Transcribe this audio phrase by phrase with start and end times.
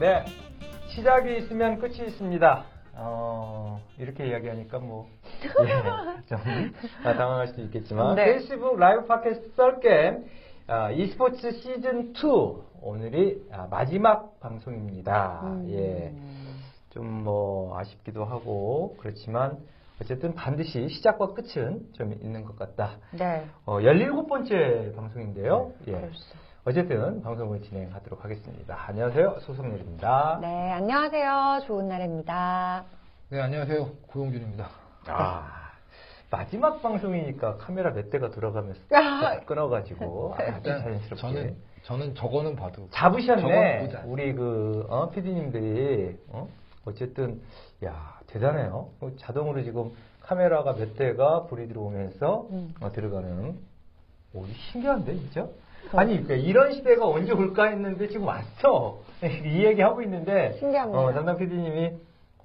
[0.00, 0.24] 네,
[0.88, 2.64] 시작이 있으면 끝이 있습니다.
[2.94, 5.08] 어, 이렇게 이야기하니까 뭐,
[5.66, 6.38] 예, 좀
[7.04, 8.24] 아, 당황할 수도 있겠지만, 네.
[8.24, 10.24] 페이스북 라이브 팟캐스트 썰게임
[10.68, 12.22] 아, e스포츠 시즌 2
[12.80, 15.40] 오늘이 아, 마지막 방송입니다.
[15.44, 15.66] 음.
[15.70, 16.12] 예,
[16.90, 19.58] 좀 뭐 아쉽기도 하고 그렇지만
[20.00, 22.98] 어쨌든 반드시 시작과 끝은 좀 있는 것 같다.
[23.12, 23.44] 네.
[23.66, 25.72] 어, 17번째 방송인데요.
[25.88, 25.92] 예.
[25.92, 26.47] 벌써.
[26.64, 28.76] 어쨌든 방송을 진행하도록 하겠습니다.
[28.88, 29.38] 안녕하세요.
[29.40, 30.38] 소성렬입니다.
[30.42, 31.60] 네, 안녕하세요.
[31.66, 32.84] 좋은 날입니다.
[33.30, 33.86] 네, 안녕하세요.
[34.08, 34.68] 고용준입니다.
[35.06, 35.70] 아,
[36.30, 39.40] 마지막 방송이니까 카메라 몇 대가 돌아가면서 아.
[39.46, 44.02] 끊어가지고 아주 일단 자연스럽게 저는 저는 저거는 봐도 잡으셨네.
[44.04, 46.48] 우리 그 어, PD님들이 어?
[46.84, 47.40] 어쨌든
[47.84, 48.90] 야 대단해요.
[49.00, 52.74] 어, 자동으로 지금 카메라가 몇 대가 불이 들어오면서 음.
[52.80, 53.56] 어, 들어가는.
[54.34, 55.46] 오, 신기한데 진짜?
[55.92, 59.00] 아니 그러니까 이런 시대가 언제 올까 했는데 지금 왔어.
[59.22, 60.98] 이 얘기 하고 있는데 신기합니다.
[60.98, 61.92] 어, 담당 PD님이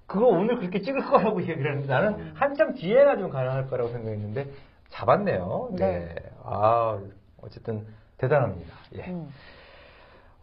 [0.07, 2.31] 그거 오늘 그렇게 찍을 거라고 얘기를 했는데 나는 음.
[2.35, 4.47] 한참 뒤에나 좀 가능할 거라고 생각했는데
[4.89, 5.69] 잡았네요.
[5.73, 5.99] 네.
[5.99, 6.15] 네.
[6.43, 6.99] 아
[7.41, 7.85] 어쨌든
[8.17, 8.73] 대단합니다.
[8.95, 9.05] 예.
[9.07, 9.29] 음.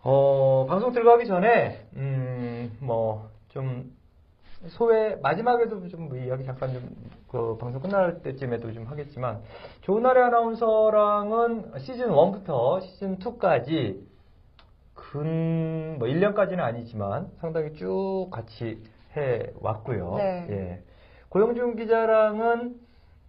[0.03, 3.95] 어, 방송 들어가기 전에, 음, 뭐, 좀,
[4.69, 6.95] 소외, 마지막에도 좀뭐 이야기 잠깐 좀,
[7.29, 9.43] 그, 방송 끝날 때쯤에도 좀 하겠지만,
[9.81, 14.01] 좋은 날의 아나운서랑은 시즌 1부터 시즌 2까지,
[14.95, 18.83] 근, 뭐, 1년까지는 아니지만, 상당히 쭉 같이
[19.17, 20.17] 해 왔고요.
[20.17, 20.47] 네.
[20.51, 20.83] 예.
[21.31, 22.79] 고영준 기자랑은,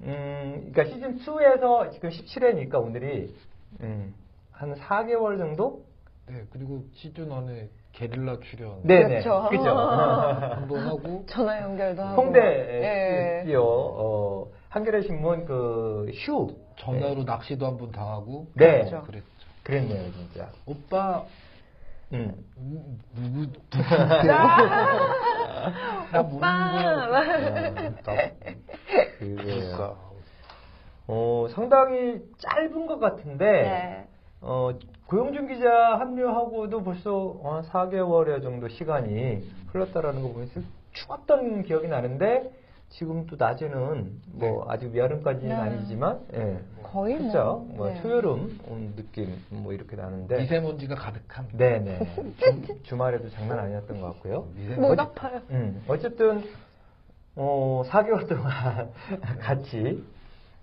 [0.02, 3.34] 음, 그니까 시즌 2에서 지금 17회니까 오늘이,
[3.80, 4.14] 음,
[4.52, 5.86] 한 4개월 정도?
[6.28, 9.22] 네, 그리고 시즌 안에 게릴라 출연 네네.
[9.22, 9.47] 그렇죠.
[9.50, 9.70] 그죠.
[9.78, 12.22] 한번 하고 전화 연결도 하고.
[12.22, 13.45] 홍대에 예.
[13.45, 16.56] 뛰어, 어, 한겨레 신문 그, 휴.
[16.78, 18.80] 전화로 낚시도 한 번 당하고 네.
[18.86, 19.02] 그렇죠.
[19.03, 19.25] 그랬죠.
[19.64, 20.50] 그랬네요, 진짜.
[20.66, 21.23] 오빠
[22.14, 22.34] 음.
[22.58, 23.39] 누- 누구
[23.72, 24.34] 누구세요?
[26.12, 26.41] 나 모르는
[27.12, 28.02] 거야.
[28.08, 28.16] 어,
[29.19, 29.97] 그래요.
[31.08, 34.08] 어, 상당히 짧은 것 같은데, 네.
[34.41, 34.72] 어,
[35.06, 40.62] 고영준 기자 합류하고도 벌써 어, 4개월여 정도 시간이 흘렀다라는 거 보면서
[40.94, 42.52] 추웠던 기억이 나는데,
[42.90, 45.53] 지금 또 낮에는 뭐 아직 여름까지는 네.
[45.53, 46.59] 아니지만, 예.
[46.84, 47.28] 거의 뭐.
[47.28, 47.66] 그죠?
[47.69, 48.02] 뭐 네.
[48.02, 51.58] 초여름 온 느낌 뭐 이렇게 나는데, 미세먼지가 가득합니다.
[51.58, 52.00] 네네.
[52.38, 54.47] 주, 주말에도 장난 아니었던 것 같고요.
[54.56, 55.41] 미세먼지 목 아파요.
[55.52, 56.44] 음, 어쨌든
[57.35, 58.90] 어, 4개월 동안
[59.40, 60.03] 같이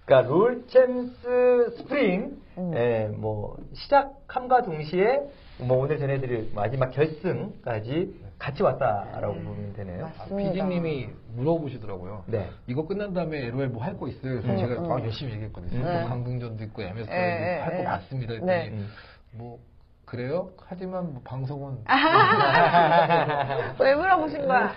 [0.04, 2.74] 그러니까 롤챔스 스프링 음.
[2.74, 5.20] 예, 뭐 시작함과 동시에
[5.60, 9.42] 뭐 오늘 전해드릴 마지막 결승까지 같이 왔다라고 네.
[9.42, 10.06] 보면 되네요.
[10.06, 10.52] 아, 맞습니다.
[10.52, 12.24] PD님이 물어보시더라고요.
[12.26, 12.48] 네.
[12.66, 14.40] 이거 끝난 다음에 LOL 뭐 할 거 있어요?
[14.40, 14.88] 그래서 음, 제가 음.
[14.88, 15.84] 막 열심히 얘기했거든요.
[15.84, 16.00] 네.
[16.00, 17.82] 뭐 강등전도 있고 예, MS도 예, 할거 예.
[17.84, 18.32] 많습니다.
[18.34, 18.68] 했더니 네.
[18.70, 18.88] 음.
[19.32, 19.58] 뭐
[20.04, 20.50] 그래요?
[20.66, 21.78] 하지만 뭐 방송은
[23.80, 24.72] 왜 물어보신 거야?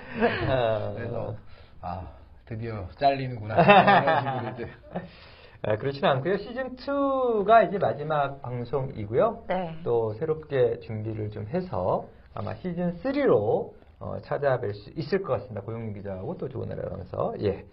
[0.49, 1.35] 어, 그래서
[1.81, 2.07] 아
[2.45, 3.55] 드디어 잘리는구나
[4.01, 4.71] 이런 식으로 이제
[5.63, 6.37] 아, 그렇지는 않고요.
[6.37, 9.43] 시즌 2가 이제 마지막 방송이고요.
[9.47, 9.75] 네.
[9.83, 15.61] 또 새롭게 준비를 좀 해서 아마 시즌 3로 어, 찾아뵐 수 있을 것 같습니다.
[15.61, 17.35] 고용민 기자하고 또 좋은 나라 아나운서.
[17.41, 17.63] 예.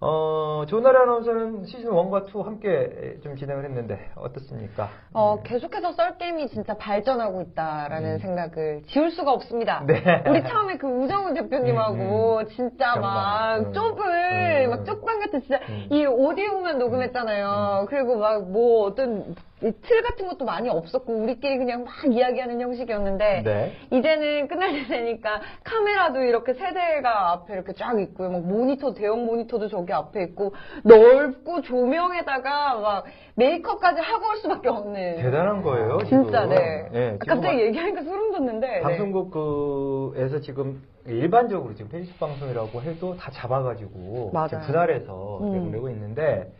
[0.00, 4.88] 어, 좋은 나라 아나운서는 시즌 1과 2 함께 좀 진행을 했는데 어떻습니까?
[5.12, 5.50] 어, 네.
[5.50, 8.18] 계속해서 썰게임이 진짜 발전하고 있다라는 음.
[8.18, 9.82] 생각을 지울 수가 없습니다.
[9.86, 10.22] 네.
[10.28, 13.72] 우리 처음에 그 우정우 대표님하고 진짜 정말, 막 음.
[13.72, 14.70] 쪽을 음.
[14.70, 15.88] 막 쪽방 같은 진짜 음.
[15.90, 17.86] 이 오디오만 녹음했잖아요.
[17.88, 23.42] 그리고 막 뭐 어떤 이 틀 같은 것도 많이 없었고 우리끼리 그냥 막 이야기하는 형식이었는데
[23.44, 23.72] 네.
[23.90, 28.30] 이제는 끝날 때 되니까 카메라도 이렇게 세 대가 앞에 이렇게 쫙 있고요.
[28.30, 30.54] 막 모니터 대형 모니터도 저기 앞에 있고
[30.84, 33.04] 넓고 조명에다가 막
[33.34, 35.98] 메이크업까지 하고 올 수밖에 없는 대단한 거예요.
[36.08, 36.48] 진짜 지금.
[36.48, 36.88] 네.
[36.94, 38.80] 예, 지금 갑자기 막 얘기하니까 소름 돋는데 네.
[38.80, 44.48] 방송국에서 지금 일반적으로 지금 페이스 방송이라고 해도 다 잡아가지고 맞아요.
[44.48, 45.70] 지금 분할해서 음.
[45.72, 46.52] 내고 있는데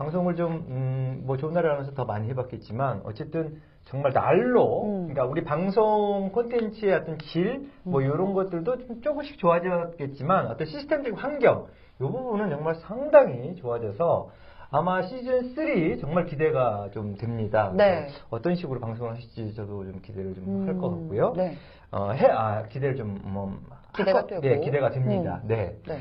[0.00, 5.08] 방송을 좀, 음, 뭐 좋은 날을 하면서 더 많이 해봤겠지만 어쨌든 정말 날로 음.
[5.08, 11.66] 그러니까 우리 방송 콘텐츠의 어떤 질, 뭐 이런 것들도 좀 조금씩 좋아졌겠지만 어떤 시스템적 환경
[11.96, 14.30] 이 부분은 정말 상당히 좋아져서
[14.70, 17.70] 아마 시즌 3 정말 기대가 좀 됩니다.
[17.76, 18.08] 네.
[18.30, 21.34] 어떤 식으로 방송을 하실지 저도 좀 기대를 좀 할것 음, 같고요.
[21.36, 21.56] 네.
[21.90, 23.58] 어, 해, 아, 기대를 좀, 뭐,
[23.94, 24.40] 기대가 되고.
[24.40, 25.40] 네, 기대가 됩니다.
[25.42, 25.48] 음.
[25.48, 25.76] 네.
[25.86, 25.98] 네.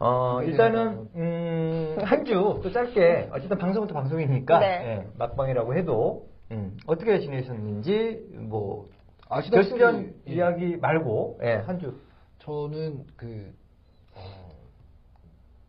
[0.00, 4.66] 어, 일단은, 음, 한 주, 또 짧게, 어쨌든 방송은 또 방송이니까, 네.
[4.66, 8.86] 예, 막방이라고 해도, 음, 어떻게 지내셨는지, 뭐,
[9.28, 11.94] 아시다시피 결승전 예, 이야기 말고, 예, 한 주.
[12.48, 13.52] 저는 그
[14.14, 14.20] 어,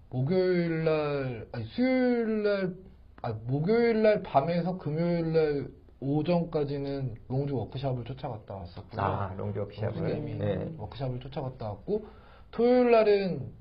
[0.10, 2.74] 목요일 날 아니 수요일 날
[3.22, 5.68] 아, 목요일 날 밤에서 금요일 날
[6.00, 9.02] 오전까지는 롱주 워크샵을 쫓아갔다 왔었고요.
[9.02, 10.38] 아, 롱주 워크샵을.
[10.38, 10.72] 네.
[10.78, 12.08] 워크샵을 쫓아갔다 왔고
[12.52, 13.52] 토요일 날은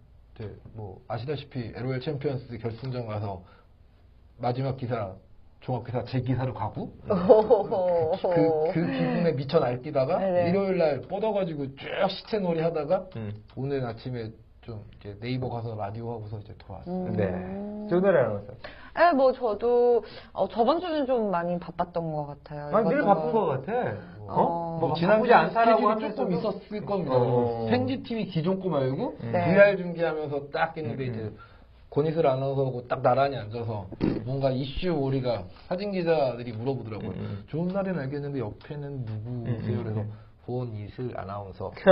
[0.75, 3.43] 뭐 아시다시피 LOL 챔피언스 결승전 가서
[4.39, 5.15] 마지막 기사
[5.61, 8.13] 종합 기사 제 기사로 가고 오호호.
[8.23, 10.51] 그, 그 기분에 미쳐 날뛰다가 네네.
[10.51, 13.33] 일요일 날 뻗어가지고 쭉 시체놀이 하다가 음.
[13.57, 14.31] 오늘 아침에
[14.63, 16.95] 좀 이렇게 네이버 가서 라디오 하고서 이제 돌아왔어요.
[16.95, 17.13] 음.
[17.17, 17.89] 네.
[17.89, 18.53] 조나리 아나운서.
[18.99, 20.03] 네, 뭐 저도
[20.33, 22.77] 어, 저번 주는 좀 많이 바빴던 것 같아요.
[22.77, 23.15] 아니, 늘 이것저것.
[23.15, 23.73] 바쁜 것 같아.
[24.27, 24.43] 어?
[24.43, 24.79] 어.
[24.81, 27.13] 뭐 지난주에 않다라고 스케줄이 하면서도 조금 있었을 겁니다.
[27.15, 27.67] 어.
[27.71, 29.31] 생지 TV 기존 거 말고 음.
[29.33, 29.45] 네.
[29.55, 31.33] VR 중계하면서 딱 했는데 음, 이제
[31.91, 33.87] 고니슬 아나운서하고 딱 나란히 앉아서
[34.25, 37.11] 뭔가 이슈 오리가 사진 기자들이 물어보더라고요.
[37.11, 37.45] 음.
[37.49, 39.79] 좋은 날은 알겠는데 옆에는 누구세요?
[39.79, 40.13] 음, 그래서 음.
[40.49, 41.71] 고니슬 아나운서.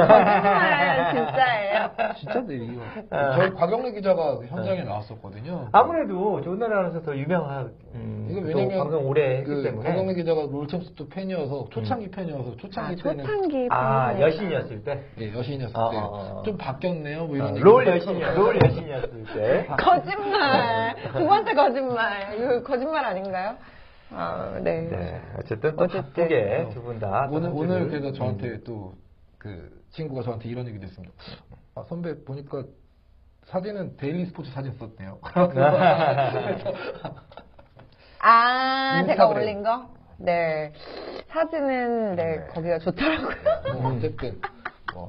[1.12, 1.91] 진짜예요.
[2.17, 2.81] 진짜 내리요.
[3.11, 3.32] 아.
[3.37, 5.69] 저희 곽영래 기자가 현장에 나왔었거든요.
[5.73, 9.91] 아무래도 조나리 아나운서 더 유명한, 음, 이거 또 왜냐면 방송 오래 했기 그 때문에.
[9.91, 14.19] 곽영래 기자가 롤챔스 또 팬이어서 초창기 팬이어서 아, 초창기 때는 초창기 아.
[14.19, 15.05] 여신이었을 때?
[15.20, 16.43] 예, 여신이었을 어, 때 어, 어.
[16.43, 17.26] 좀 바뀌었네요.
[17.26, 17.58] 뭐 이런 어.
[17.58, 19.67] 롤 여신이야, 롤 여신이었을 때.
[19.79, 20.97] 거짓말.
[21.12, 22.38] 두 번째 거짓말.
[22.38, 23.56] 이거 거짓말 아닌가요?
[24.11, 24.82] 아, 네.
[24.88, 26.03] 네, 어쨌든 또 어쨌든.
[26.14, 27.29] 바쁘게 두 분 다.
[27.31, 28.14] 오늘 또 오늘 그래서 음.
[28.14, 31.12] 저한테 또그 친구가 저한테 이런 얘기도 했습니다.
[31.75, 32.62] 아 선배 보니까
[33.47, 35.19] 사진은 데일리 스포츠 사진 썼네요.
[38.20, 39.29] 아, 제가.
[39.29, 39.88] 올린 거?
[40.19, 40.73] 네.
[41.29, 42.47] 사진은, 네, 네.
[42.47, 43.37] 거기가 좋더라고요.
[43.75, 44.41] 뭐 어쨌든
[44.94, 45.06] 뭐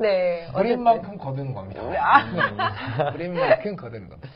[0.00, 0.42] 네.
[0.48, 0.62] 어쨌든.
[0.62, 1.80] 뿌린 만큼 거두는 겁니다.
[1.82, 3.12] 음.
[3.12, 4.28] 뿌린 만큼 거두는 겁니다.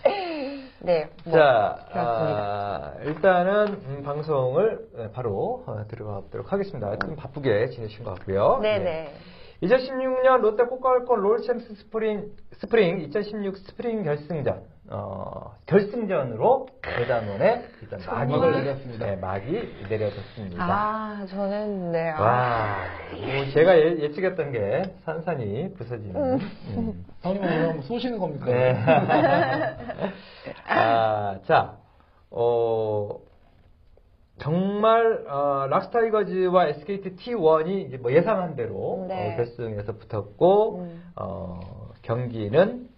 [0.84, 1.08] 네.
[1.25, 1.87] 뭐, 자.
[1.94, 6.99] 아, 일단은 음, 방송을 예, 바로 어, 들어가 보도록 하겠습니다.
[6.99, 8.58] 좀 바쁘게 지내신 것 같고요.
[8.62, 9.12] 네네.
[9.62, 14.60] 2016년 롯데 꼬깔콘 롤챔스 spring, spring 2016 스프링 결승전,
[14.90, 19.06] 어, 결승전으로 대단원에 일단 막이, 내렸습니다.
[19.06, 20.64] 네, 막이 내려졌습니다.
[20.64, 22.10] 아, 저는, 네.
[22.10, 22.76] 아, 와,
[23.12, 26.16] 뭐 제가 예, 예측했던 게 산산이 부서지는.
[26.20, 27.04] 음.
[27.22, 28.46] 형님 오늘 한번 쏘시는 겁니까?
[28.46, 28.74] 네.
[30.66, 31.76] 아, 자,
[32.30, 33.16] 어,
[34.42, 39.34] 정말 어, 락스타이거즈와 SKT T1이 이제 뭐 예상한 대로 네.
[39.34, 41.02] 어, 결승에서 붙었고 음.
[41.14, 41.60] 어,
[42.02, 42.88] 경기는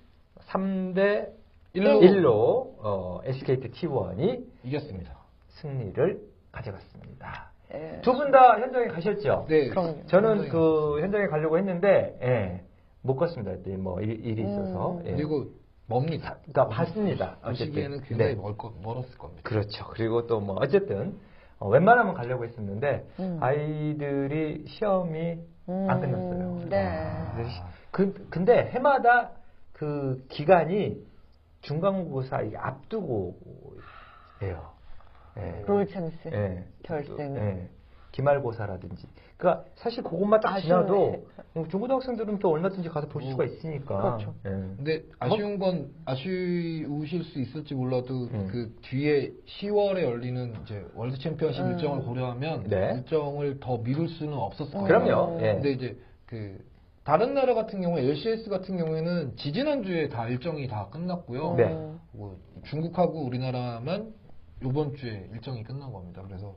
[0.48, 1.28] 3대
[1.74, 2.00] 일로.
[2.00, 2.32] 1로
[2.78, 5.12] 어, SKT T1이 이겼습니다.
[5.50, 6.18] 승리를
[6.50, 7.50] 가져갔습니다.
[7.74, 8.00] 예.
[8.02, 9.46] 두분 다 현장에 가셨죠?
[9.48, 9.68] 네.
[9.68, 10.06] 그럼요.
[10.06, 12.64] 저는 그 현장에 가려고 했는데 예,
[13.02, 13.52] 못 갔습니다.
[13.78, 14.92] 뭐 일, 일이 있어서.
[14.92, 15.06] 음.
[15.06, 15.12] 예.
[15.12, 15.46] 그리고
[15.88, 16.38] 멉니다.
[16.46, 17.36] 그러니까 봤습니다.
[17.44, 18.08] 보시기에는 어쨌든.
[18.08, 18.40] 굉장히 네.
[18.40, 19.42] 멀 거, 멀었을 겁니다.
[19.44, 19.84] 그렇죠.
[19.88, 21.18] 그리고 또 뭐 어쨌든
[21.58, 23.38] 어, 웬만하면 가려고 했었는데 음.
[23.40, 26.68] 아이들이 시험이 음, 안 끝났어요.
[26.68, 26.86] 네.
[26.86, 29.30] 아, 그, 근데 해마다
[29.72, 31.02] 그 기간이
[31.60, 33.36] 중간고사 이게 앞두고
[34.42, 34.70] 해요.
[35.38, 35.64] 예.
[35.66, 36.28] 롤챔스.
[36.28, 36.64] 예.
[36.82, 37.36] 결승.
[37.36, 37.68] 예.
[38.14, 39.06] 기말고사라든지.
[39.36, 40.58] 그러니까 사실 그것만 딱.
[40.60, 44.16] 지나도 뭐 중고등학생들은 또 얼마든지 가서 볼 뭐, 수가 있으니까.
[44.16, 44.34] 그렇죠.
[44.46, 44.50] 예.
[44.50, 48.48] 근데 아쉬운 건 아쉬우실 수 있을지 몰라도 음.
[48.50, 51.72] 그 뒤에 10월에 열리는 이제 월드 챔피언십 음.
[51.72, 52.94] 일정을 고려하면 네.
[52.94, 54.86] 일정을 더 미룰 수는 없었을 거예요.
[54.86, 55.38] 그럼요.
[55.40, 55.54] 예.
[55.54, 56.64] 근데 이제 그
[57.02, 61.54] 다른 나라 같은 경우에 LCS 같은 경우에는 지지난 주에 다 일정이 다 끝났고요.
[61.56, 61.64] 네.
[61.64, 62.00] 음.
[62.12, 64.14] 뭐 중국하고 우리나라만
[64.62, 66.22] 이번 주에 일정이 끝난 겁니다.
[66.26, 66.54] 그래서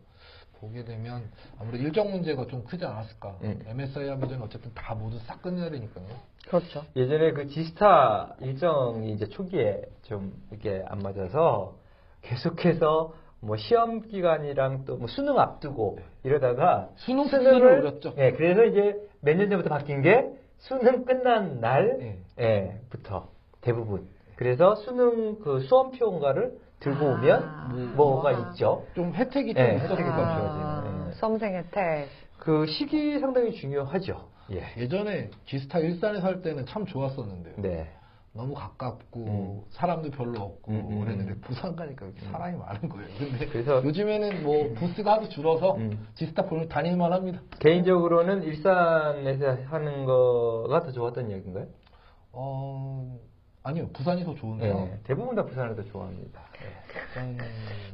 [0.60, 1.24] 보게 되면
[1.60, 3.38] 아무래도 일정 문제가 좀 크지 않았을까.
[3.44, 3.60] 음.
[3.68, 6.06] MSI 합의전 어쨌든 다 모두 싹 끝내야 되니까요.
[6.48, 6.84] 그렇죠.
[6.96, 11.76] 예전에 그 지스타 일정이 이제 초기에 좀 이렇게 안 맞아서
[12.22, 18.14] 계속해서 뭐 시험 기간이랑 또 뭐 수능 앞두고 이러다가 수능 수능을 올렸죠.
[18.18, 20.26] 예, 그래서 이제 몇 년 전부터 바뀐 게
[20.58, 22.44] 수능 끝난 날 예.
[22.44, 23.30] 예, 부터
[23.62, 24.08] 대부분.
[24.38, 27.14] 그래서 수능 그 수험표인가를 들고 아.
[27.14, 28.50] 오면 뭐가 와.
[28.52, 28.86] 있죠.
[28.94, 31.12] 좀 혜택이 좀 예, 있었을 혜택이 예.
[31.14, 32.08] 수험생 혜택.
[32.38, 34.30] 그 시기 상당히 중요하죠.
[34.52, 34.64] 예.
[34.78, 37.56] 예전에 지스타 일산에 살 때는 참 좋았었는데요.
[37.58, 37.90] 네.
[38.34, 39.62] 너무 가깝고 음.
[39.72, 41.42] 사람도 별로 없고 음, 음, 그랬는데 음.
[41.42, 43.08] 부산 가니까 이렇게 사람이 많은 거예요.
[43.18, 46.08] 근데 그래서- 요즘에는 뭐 부스가 하도 줄어서 음.
[46.14, 47.42] 지스타 보면 다닐만 합니다.
[47.60, 51.66] 개인적으로는 일산에서 하는 거가 더 좋았던 얘기인가요?
[52.32, 53.18] 어
[53.68, 54.74] 아니요 부산이 더 좋은데요.
[54.74, 56.40] 네, 대부분 다 부산을 더 좋아합니다.
[57.18, 57.38] 음,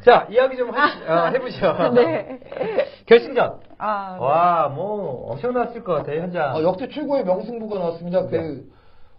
[0.05, 1.93] 자, 이야기 좀 하, 어, 해보죠.
[1.95, 2.39] 네.
[3.07, 3.59] 결승전.
[3.79, 4.23] 아, 네.
[4.23, 6.55] 와, 뭐, 엄청났을 것 같아요, 현장.
[6.55, 8.21] 어, 역대 최고의 명승부가 나왔습니다.
[8.27, 8.29] 네.
[8.29, 8.71] 그,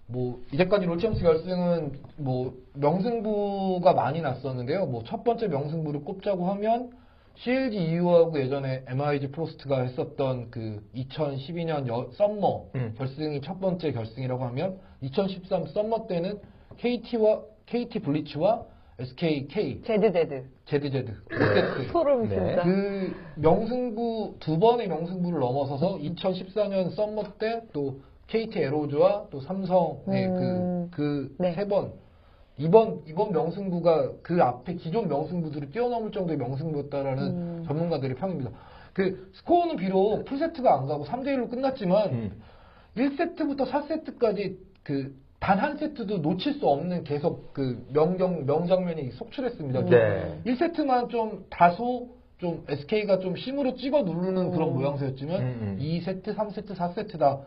[0.06, 4.86] 뭐, 이제까지 롤챔스 결승은, 뭐, 명승부가 많이 났었는데요.
[4.86, 6.90] 뭐, 첫 번째 명승부를 꼽자고 하면,
[7.36, 12.94] CLG EU하고 예전에 MIG 프로스트가 했었던 그 2012년 여- summer 음.
[12.96, 16.38] 결승이 첫 번째 결승이라고 하면, 2013 summer 때는
[16.78, 18.62] KT와, KT 불리츠와
[19.00, 20.44] SKT, 제드제드.
[20.66, 20.90] ZZ,
[21.28, 21.88] 세트.
[21.92, 22.36] 소름 네.
[22.36, 22.62] 진짜.
[22.62, 30.88] 그 명승부 두 번의 명승부를 넘어서서 2014년 summer 때 또 KT 애로우즈와 또 삼성의 음.
[30.90, 31.52] 그그 네.
[31.54, 31.92] 세번
[32.56, 37.64] 이번 이번 명승부가 그 앞에 기존 명승부들을 뛰어넘을 정도의 명승부였다라는 음.
[37.66, 38.50] 전문가들의 평입니다.
[38.92, 42.42] 그 스코어는 비록 풀세트가 안 가고 3대 1로 끝났지만 음.
[42.96, 49.84] 1세트부터 4세트까지 그 단 한 세트도 놓칠 수 없는 계속 그 명경 명장면이 속출했습니다.
[49.84, 50.40] 네.
[50.46, 52.08] 1세트만 좀 다소
[52.38, 54.74] 좀 SK가 좀 심으로 찍어 누르는 그런 음.
[54.74, 55.78] 모양새였지만 음, 음.
[55.78, 57.40] 2세트, 3세트, 4세트 다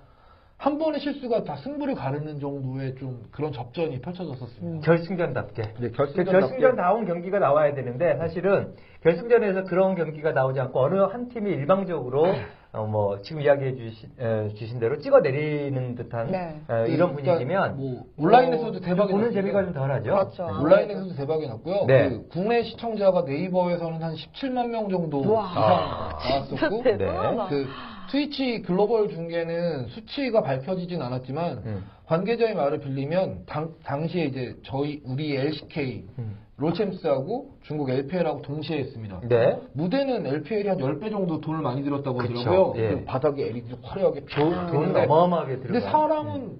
[0.60, 4.86] 한 번의 실수가 다 승부를 가르는 정도의 좀 그런 접전이 펼쳐졌었습니다.
[4.86, 5.62] 결승전답게.
[5.62, 6.32] 네, 그 결승전답게.
[6.40, 8.74] 결승전다운 경기가 나와야 되는데 사실은
[9.04, 12.34] 결승전에서 그런 경기가 나오지 않고 어느 한 팀이 일방적으로
[12.74, 16.60] 어, 뭐 지금 이야기해 주신, 에, 주신 대로 찍어 내리는 듯한 네.
[16.68, 19.32] 어, 이런 그러니까 분위기면 뭐 온라인에서도 대박이 보는.
[19.32, 20.04] 재미가 좀 덜하죠.
[20.10, 20.46] 그렇죠.
[20.48, 21.86] 네, 온라인에서도 대박이 났고요.
[21.86, 22.10] 네.
[22.10, 25.46] 그 국내 시청자가 네이버에서는 한 17만 명 정도 우와.
[25.52, 26.98] 이상 나왔었고 네.
[26.98, 27.48] 대단하다.
[27.48, 27.68] 그
[28.10, 31.86] 트위치 글로벌 중계는 수치가 밝혀지진 않았지만 음.
[32.06, 36.38] 관계자의 말을 빌리면 당, 당시에 이제 저희 우리 LCK 음.
[36.58, 39.22] 롤챔스하고 중국 LPL하고 동시에 했습니다.
[39.28, 39.60] 네.
[39.74, 42.40] 무대는 LPL이 한 10배 정도 돈을 많이 들었다고 그쵸.
[42.40, 42.74] 하더라고요.
[42.78, 42.90] 예.
[42.90, 45.74] 그 바닥에 LED 화려하게 돈, 쫙돈 있는데 어마어마하게 들어가.
[45.74, 46.58] 근데 사람은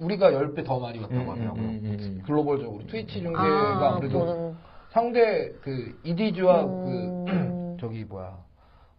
[0.00, 1.62] 우리가 10배 더 많이 왔다고 음, 하더라고요.
[1.62, 2.22] 음, 음, 음.
[2.26, 4.54] 글로벌적으로 트위치 중계가 아, 아무래도 보는.
[4.90, 7.24] 상대 그 이디즈와 음.
[7.26, 8.36] 그 저기 뭐야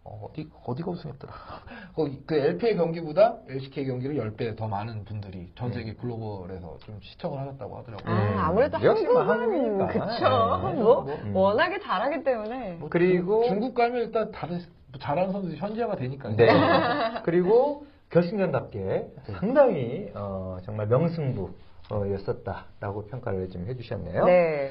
[0.06, 1.32] 어, 어디 어디가 우승했더라.
[2.26, 7.78] 그 LPL 경기보다 LCK 경기를 10배 더 많은 분들이 전 세계 글로벌에서 좀 시청을 하셨다고
[7.78, 8.14] 하더라고요.
[8.14, 8.38] 아, 음.
[8.38, 9.86] 아무래도 뭐 한국은 한국이니까.
[9.86, 10.70] 그쵸.
[10.70, 10.80] 네.
[10.80, 11.36] 뭐 음.
[11.36, 12.78] 워낙에 잘하기 때문에.
[12.90, 14.60] 그리고 중국 가면 일단 다른
[15.00, 16.36] 잘하는 선수들이 현지화가 되니까요.
[16.36, 16.46] 네.
[17.24, 19.08] 그리고 결승전답게
[19.40, 21.50] 상당히 어, 정말 명승부
[21.90, 24.24] 였었다라고 평가를 좀 해주셨네요.
[24.24, 24.70] 네.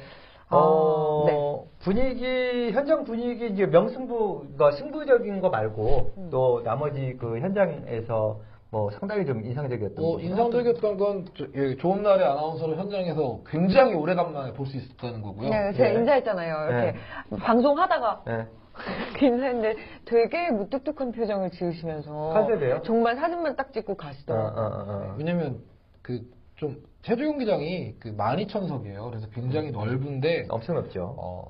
[0.50, 1.64] 어, 네.
[1.80, 6.28] 분위기 현장 분위기 이제 명승부가 승부적인 거 말고 음.
[6.30, 12.02] 또 나머지 그 현장에서 뭐 상당히 좀 인상적이었던 뭐 부분은 인상적이었던 건 저- 예, 좋은
[12.02, 15.48] 날의 아나운서를 현장에서 굉장히 오래간만에 볼 수 있었다는 거고요.
[15.48, 15.94] 네, 제가 네.
[15.94, 16.68] 인사했잖아요.
[16.70, 16.98] 이렇게
[17.38, 18.46] 방송하다가 네.
[19.26, 22.82] 인사했는데 되게 무뚝뚝한 표정을 지으시면서 컨셉이에요?
[22.84, 24.64] 정말 사진만 딱 찍고 어, 어, 가시더라고요.
[24.64, 25.14] 어, 어.
[25.18, 25.58] 왜냐면
[26.02, 26.20] 그
[26.56, 26.74] 좀
[27.06, 29.08] 체조 경기장이 그 12,000석이에요.
[29.08, 31.14] 그래서 굉장히 넓은데 엄청 높죠.
[31.16, 31.44] 어,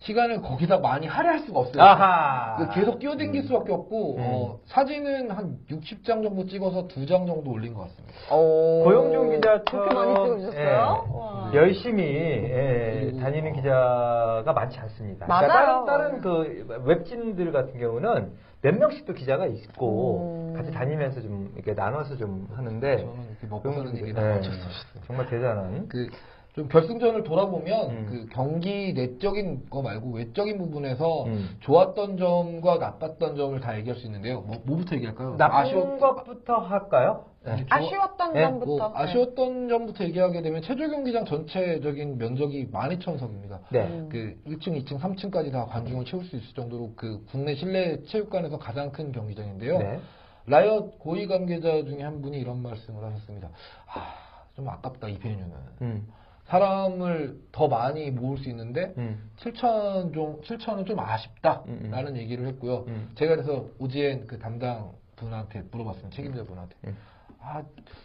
[0.00, 1.82] 시간을 거기다 많이 할애할 수가 없어요.
[1.82, 2.56] 아하.
[2.58, 4.20] 그 계속 뛰어댕길 수밖에 없고 음.
[4.20, 8.34] 어, 사진은 한 60장 정도 찍어서 2장 정도 올린 것 같습니다.
[8.36, 8.84] 오.
[8.84, 10.62] 고영종 기자처럼 그렇게 많이 찍으셨어요?
[10.62, 11.50] 예, 와.
[11.54, 15.26] 열심히 예, 그리고- 다니는 기자가 많지 않습니다.
[15.26, 15.48] 맞아요.
[15.48, 18.32] 그러니까 다른, 다른 그 웹진들 같은 경우는
[18.62, 20.54] 몇 명씩도 기자가 있고 음.
[20.54, 25.02] 같이 다니면서 좀 이렇게 나눠서 좀 하는데 저는 이렇게 먹고 사는 수 없어요.
[25.06, 26.08] 정말 대단한 그
[26.56, 28.06] 좀 결승전을 돌아보면 음.
[28.08, 31.50] 그 경기 내적인 거 말고 외적인 부분에서 음.
[31.60, 34.40] 좋았던 점과 나빴던 점을 다 얘기할 수 있는데요.
[34.40, 35.36] 뭐, 뭐부터 얘기할까요?
[35.36, 37.26] 나쁜 아쉬웠- 것부터 할까요?
[37.44, 37.56] 네.
[37.56, 38.66] 좋아- 아쉬웠던 네, 점부터.
[38.88, 43.58] 뭐 아쉬웠던 점부터 얘기하게 되면 체조 경기장 전체적인 면적이 12,000석입니다.
[43.70, 43.82] 네.
[43.86, 44.08] 음.
[44.10, 48.90] 그 1층, 2층, 3층까지 다 관중을 채울 수 있을 정도로 그 국내 실내 체육관에서 가장
[48.92, 49.76] 큰 경기장인데요.
[49.78, 50.00] 네.
[50.46, 53.48] 라이엇 고위 관계자 중에 한 분이 이런 말씀을 하셨습니다.
[53.94, 54.14] 아,
[54.54, 55.52] 좀 아깝다 이 베뉴는.
[55.82, 56.06] 음.
[56.46, 59.30] 사람을 더 많이 모을 수 있는데 음.
[59.38, 62.16] 7천 좀 7천은 좀 아쉽다라는 음, 음.
[62.16, 62.84] 얘기를 했고요.
[62.88, 63.10] 음.
[63.16, 66.14] 제가 그래서 오지엔 그 담당 분한테 물어봤습니다.
[66.14, 66.76] 책임자 분한테.
[66.84, 66.96] 음.
[67.40, 67.62] 아,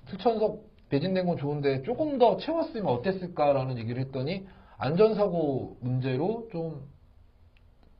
[0.09, 4.45] 7천석 매진된 건 좋은데 조금 더 채웠으면 어땠을까라는 얘기를 했더니
[4.77, 6.89] 안전사고 문제로 좀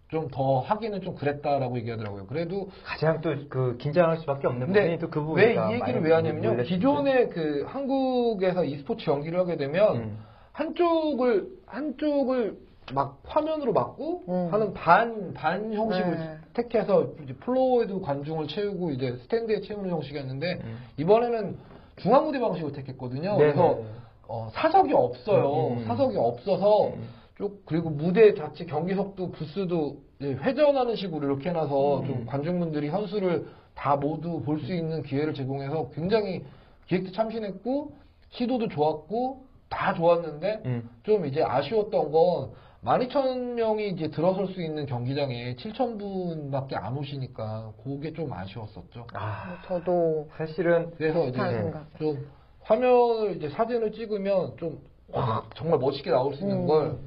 [0.10, 2.26] 좀더 하기는 좀 그랬다라고 얘기하더라고요.
[2.28, 6.64] 그래도 가장 또 그 긴장할 수밖에 없는 부분이 또 그 부분 왜이 얘기를 왜 하냐면요.
[6.64, 10.18] 기존에 그 한국에서 e스포츠 연기를 하게 되면 음.
[10.54, 12.58] 한쪽을 한쪽을
[12.94, 14.50] 막 화면으로 막고 음.
[14.52, 16.38] 하는 반 반 형식을 네.
[16.54, 20.78] 택해서 이제 플로어에도 관중을 채우고 이제 스탠드에 채우는 형식이었는데 음.
[20.98, 21.58] 이번에는
[21.98, 23.32] 중앙 무대 방식을 택했거든요.
[23.34, 23.86] 네, 그래서 네.
[24.28, 25.68] 어, 사석이 없어요.
[25.68, 25.86] 음, 음.
[25.86, 27.08] 사석이 없어서 음.
[27.38, 32.06] 쭉 그리고 무대 자체 경기석도 부스도 이제 회전하는 식으로 이렇게 해놔서 음.
[32.06, 36.44] 좀 관중분들이 선수를 다 모두 볼 수 있는 기회를 제공해서 굉장히
[36.88, 37.94] 기획도 참신했고
[38.32, 40.90] 시도도 좋았고 다 좋았는데 음.
[41.02, 42.52] 좀 이제 아쉬웠던 건
[42.84, 49.08] 12,000명이 이제 들어설 수 있는 경기장에 7,000분밖에 안 오시니까 그게 좀 아쉬웠었죠.
[49.14, 51.86] 아, 저도 사실은 그래서 이제 생각.
[51.98, 52.28] 좀
[52.62, 54.80] 화면을 이제 사진을 찍으면 좀
[55.12, 56.68] 와, 정말 멋있게 나올 수 있는 음.
[56.68, 56.98] 걸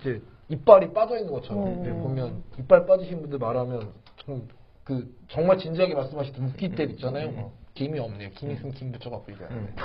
[0.00, 2.02] 이제 이빨이 빠져 있는 것처럼 음.
[2.02, 3.92] 보면 이빨 빠지신 분들 말하면
[4.24, 4.42] 정,
[4.82, 7.30] 그 정말 진지하게 말씀하시던 웃기 때 있잖아요.
[7.30, 7.52] 뭐.
[7.76, 8.30] 김이 없네요.
[8.30, 9.70] 김 있으면 김 붙여갖고 얘기하는데.
[9.70, 9.76] 음.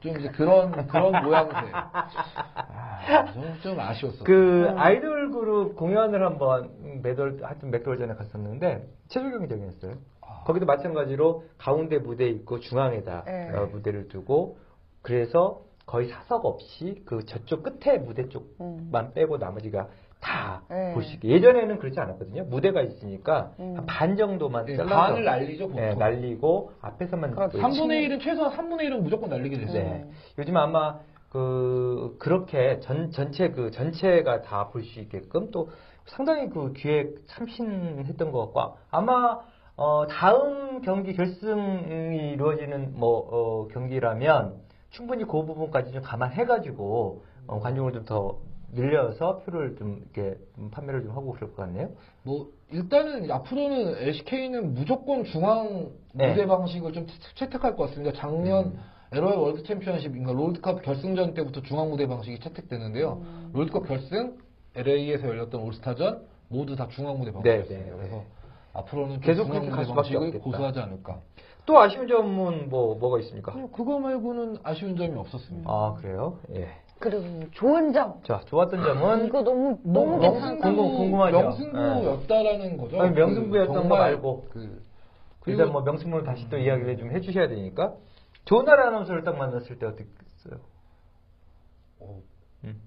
[0.00, 1.56] 좀 이제 그런, 그런 모양새.
[1.72, 4.24] 아, 좀, 좀 아쉬웠어.
[4.24, 4.78] 그 음.
[4.78, 9.94] 아이돌 그룹 공연을 한번 매달 하여튼 몇 개월 전에 갔었는데 체조 경기장이었어요.
[10.22, 10.42] 아.
[10.44, 13.50] 거기도 마찬가지로 가운데 무대 있고 중앙에다 네.
[13.50, 14.58] 어, 무대를 두고
[15.00, 19.12] 그래서 거의 사석 없이 그 저쪽 끝에 무대 쪽만 음.
[19.14, 19.88] 빼고 나머지가
[20.20, 20.92] 다 네.
[20.92, 22.44] 볼수 있게 예전에는 그렇지 않았거든요.
[22.44, 23.74] 무대가 있으니까 음.
[23.76, 25.80] 한반 정도만 예, 잘라서 반을 날리죠, 보통.
[25.80, 27.34] 네, 날리고 앞에서만.
[27.34, 29.82] 보이고 3분의 1은, 최소한 3분의 1은 무조건 날리게 됐어요.
[29.82, 30.10] 네.
[30.38, 30.98] 요즘 아마
[31.30, 35.70] 그 그렇게 전 전체 그 전체가 다 볼 수 있게끔 또
[36.06, 39.38] 상당히 그 기획 참신했던 것 같고 아마
[39.76, 44.56] 어 다음 경기 결승이 이루어지는 뭐 어, 경기라면
[44.90, 48.38] 충분히 그 부분까지 좀 감안해가지고 어, 관중을 좀더
[48.72, 51.90] 늘려서 표를 좀 이렇게 좀 판매를 좀 하고 그럴 것 같네요.
[52.22, 56.28] 뭐 일단은 앞으로는 LCK는 무조건 중앙 네.
[56.30, 58.16] 무대 방식을 좀 채- 채택할 것 같습니다.
[58.18, 58.80] 작년 음.
[59.12, 63.22] LOL 월드 챔피언십, 그러니까 롤드컵 결승전 때부터 중앙 무대 방식이 채택되는데요.
[63.24, 63.50] 음.
[63.54, 64.38] 롤드컵 결승,
[64.76, 67.78] LA에서 열렸던 올스타전 모두 다 중앙 무대 네, 방식이었어요.
[67.78, 67.96] 네, 네.
[67.96, 68.22] 그래서
[68.72, 70.44] 앞으로는 좀 계속 중앙 무대 수밖에 방식을 없겠다.
[70.44, 71.18] 고수하지 않을까.
[71.66, 73.52] 또 아쉬운 점은 뭐 뭐가 있습니까?
[73.52, 75.68] 어, 그거 말고는 아쉬운 점이 없었습니다.
[75.68, 76.38] 아 그래요?
[76.54, 76.68] 예.
[77.00, 78.20] 그리고 좋은 점.
[78.24, 80.68] 자 좋았던 점은 이거 너무 뭐 너무 명- 괜찮다.
[80.70, 81.38] 궁금- 궁금하죠?
[81.40, 83.00] 명승부였다라는 거죠.
[83.00, 84.48] 아니, 명승부였던 그거 정말 말고.
[84.52, 87.94] 그 일단 뭐 명승문을 다시 또 이야기를 좀 해주셔야 되니까
[88.44, 90.60] 조나라 아나운서를 딱 만났을 때 어땠어요?
[92.00, 92.20] 어,
[92.64, 92.80] 음.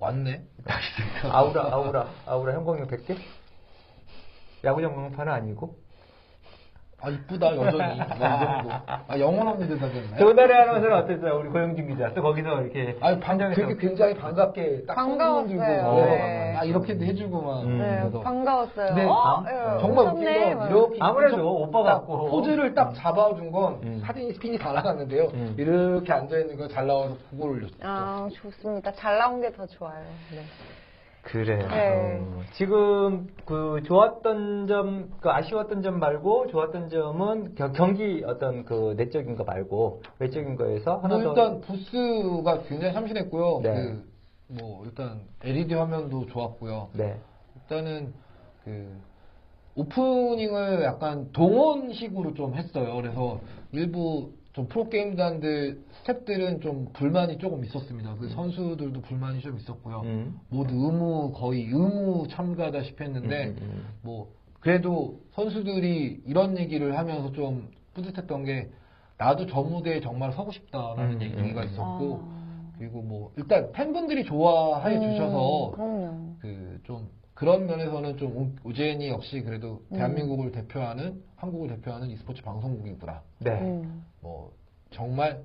[0.00, 0.44] 왔네.
[1.30, 3.16] 아우라 아우라 아우라 형광등 100개?
[4.64, 5.76] 야구 전광판은 아니고
[7.02, 8.70] 아 이쁘다 여전히 뭐이 정도.
[9.08, 10.16] 아 영원합니다 되겠네.
[10.18, 11.38] 조나라 아나운서는 어땠어요?
[11.38, 15.48] 우리 고영진 기자 또 거기서 이렇게 아니 방 현장에서- 되게 굉장히 반갑게 딱 반가웠어요.
[15.48, 16.56] 손 들고 네.
[16.58, 17.78] 아 이렇게도 해주고 막 음.
[17.78, 18.86] 네, 반가웠어요.
[18.88, 20.24] 근데 어, 아, 예, 정말 웃긴.
[20.58, 22.28] 건 이렇게 아무래도 딱 오빠 같고.
[22.30, 24.02] 포즈를 딱 잡아준 건 음.
[24.04, 25.24] 사진이 스핀이 다 나갔는데요.
[25.32, 25.54] 음.
[25.56, 27.74] 이렇게 앉아 있는 거잘 나와서 그걸 올렸죠.
[27.82, 28.92] 아, 좋습니다.
[28.92, 30.04] 잘 나온 게 더 좋아요.
[30.32, 30.42] 네.
[31.22, 31.68] 그래요.
[31.68, 32.18] 네.
[32.20, 38.94] 어, 지금 그 좋았던 점, 그 아쉬웠던 점 말고 좋았던 점은 겨- 경기 어떤 그
[38.96, 43.60] 내적인 거 말고 외적인 거에서 하나 뭐 더 일단 부스가 굉장히 참신했고요.
[43.62, 43.74] 네.
[43.74, 44.04] 그,
[44.48, 46.88] 뭐 일단 LED 화면도 좋았고요.
[46.94, 47.18] 네.
[47.56, 48.12] 일단은
[48.64, 48.98] 그
[49.76, 52.94] 오프닝을 약간 동원식으로 좀 했어요.
[52.96, 53.40] 그래서
[53.72, 58.16] 일부 좀 프로게임단들 스탭들은 좀 불만이 조금 있었습니다.
[58.16, 60.02] 그 선수들도 불만이 좀 있었고요.
[60.04, 60.40] 음.
[60.48, 63.88] 모두 의무 거의 의무 참가다시피 했는데 음, 음, 음.
[64.02, 68.70] 뭐 그래도 선수들이 이런 얘기를 하면서 좀 뿌듯했던 게
[69.18, 72.72] 나도 저 무대에 정말 서고 싶다라는 음, 얘기가 음, 있었고 아.
[72.78, 76.36] 그리고 뭐 일단 팬분들이 좋아해 음, 주셔서 그럼요.
[76.40, 77.08] 그좀
[77.40, 79.96] 그런 면에서는 좀 우- 우재인이 역시 그래도 음.
[79.96, 83.22] 대한민국을 대표하는 한국을 대표하는 e스포츠 방송국이구나.
[83.38, 83.52] 네.
[83.62, 84.04] 음.
[84.20, 84.52] 뭐
[84.90, 85.40] 정말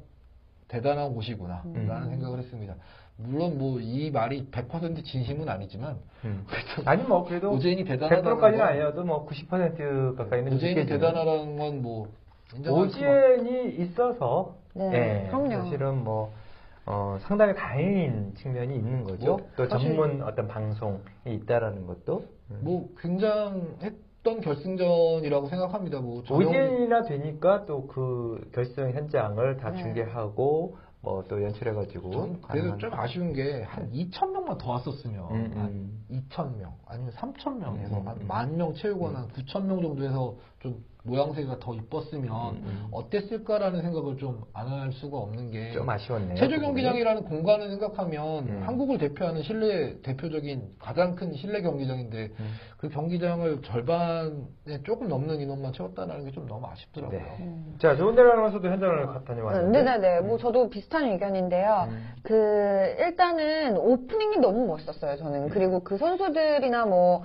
[0.67, 1.85] 대단한 곳이구나 음.
[1.87, 2.75] 라는 생각을 했습니다.
[3.15, 6.45] 물론 뭐 이 말이 100% 진심은 아니지만 음.
[6.83, 10.99] 아니 뭐 그래도 우재인이 대단하다는 100%까지는 건- 아니어도 뭐 90% 가까이는 우재인이 느껴지는.
[10.99, 12.09] 대단하다는 건 뭐
[12.69, 15.63] 오지엔이 있어서 네, 예, 그럼요.
[15.63, 16.33] 사실은 뭐
[16.87, 19.37] 어, 상당히 다행인 측면이 있는 거죠.
[19.37, 22.25] 뭐, 또 전문 어떤 방송이 있다라는 것도.
[22.51, 22.59] 음.
[22.63, 25.99] 뭐 굉장했던 결승전이라고 생각합니다.
[26.01, 29.77] 뭐 전용- 오지엔이나 되니까 또 그 결승 현장을 다 네.
[29.81, 32.11] 중계하고 뭐 또 연출해가지고.
[32.11, 35.59] 전 그래도 좀 아쉬운 게 한 2천 명만 더 왔었으면 음, 음.
[36.09, 38.27] 한 2천 명 아니면 3천 명에서 음, 한 음.
[38.27, 42.87] 만명 채우거나 한 9천 명 정도 해서 좀 모양새가 더 이뻤으면 음, 음.
[42.91, 46.35] 어땠을까라는 생각을 좀 안 할 수가 없는 게 좀 아쉬웠네요.
[46.35, 46.61] 체조 그.
[46.61, 48.61] 경기장이라는 공간을 생각하면 음.
[48.65, 52.53] 한국을 대표하는 실내 대표적인 가장 큰 실내 경기장인데 음.
[52.77, 57.19] 그 경기장을 절반에 조금 넘는 인원만 채웠다는 게 좀 너무 아쉽더라고요.
[57.19, 57.25] 네.
[57.39, 57.75] 음.
[57.79, 59.83] 자, 좋은 데로 아나운서도 현장을 가- 다녀왔는데.
[59.83, 60.21] 네네네.
[60.21, 61.87] 뭐 저도 비슷한 의견인데요.
[61.89, 62.13] 음.
[62.23, 62.33] 그
[62.99, 65.17] 일단은 오프닝이 너무 멋있었어요.
[65.17, 67.23] 저는 그리고 그 선수들이나 뭐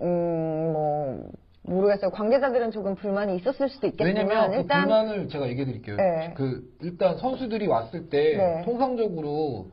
[0.00, 1.30] 음, 뭐
[1.64, 2.10] 모르겠어요.
[2.10, 5.96] 관계자들은 조금 불만이 있었을 수도 있겠지만 왜냐면 그 일단 불만을 제가 얘기해 드릴게요.
[5.96, 6.34] 네.
[6.36, 8.62] 그 일단 선수들이 왔을 때 네.
[8.64, 9.68] 통상적으로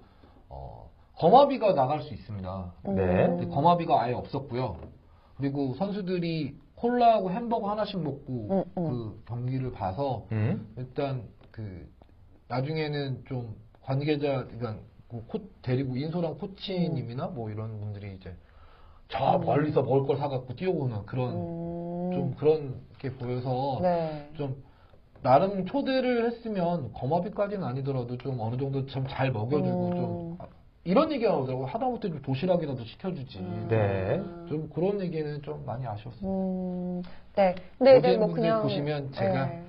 [0.49, 2.73] 어, 거마비가 나갈 수 있습니다.
[2.87, 3.27] 음, 네.
[3.27, 4.77] 근데 거마비가 아예 없었고요.
[5.37, 8.89] 그리고 선수들이 콜라하고 햄버거 하나씩 먹고 음, 음.
[8.89, 10.73] 그 경기를 봐서 음.
[10.77, 11.87] 일단 그
[12.47, 14.77] 나중에는 좀 관계자 그러니까
[15.09, 18.33] 그 코, 데리고 인솔한 코치님이나 뭐 이런 분들이 이제
[19.11, 24.29] 저 멀리서 먹을 걸 사갖고 뛰어오는 그런 음, 좀 그런 게 보여서 네.
[24.35, 24.63] 좀
[25.21, 29.95] 나름 초대를 했으면 거마비까지는 아니더라도 좀 어느 정도 좀잘 먹여주고 음.
[29.95, 30.47] 좀 아,
[30.83, 31.67] 이런 얘기가 나오더라고요.
[31.67, 33.39] 하다못해 좀 도시락이라도 시켜주지.
[33.39, 33.67] 음.
[33.69, 34.21] 네.
[34.49, 36.27] 좀 그런 얘기는 좀 많이 아쉬웠어요.
[36.27, 37.03] 음,
[37.35, 37.55] 네.
[37.77, 39.63] 근데 이제 뭐 그냥 보시면 제가 네.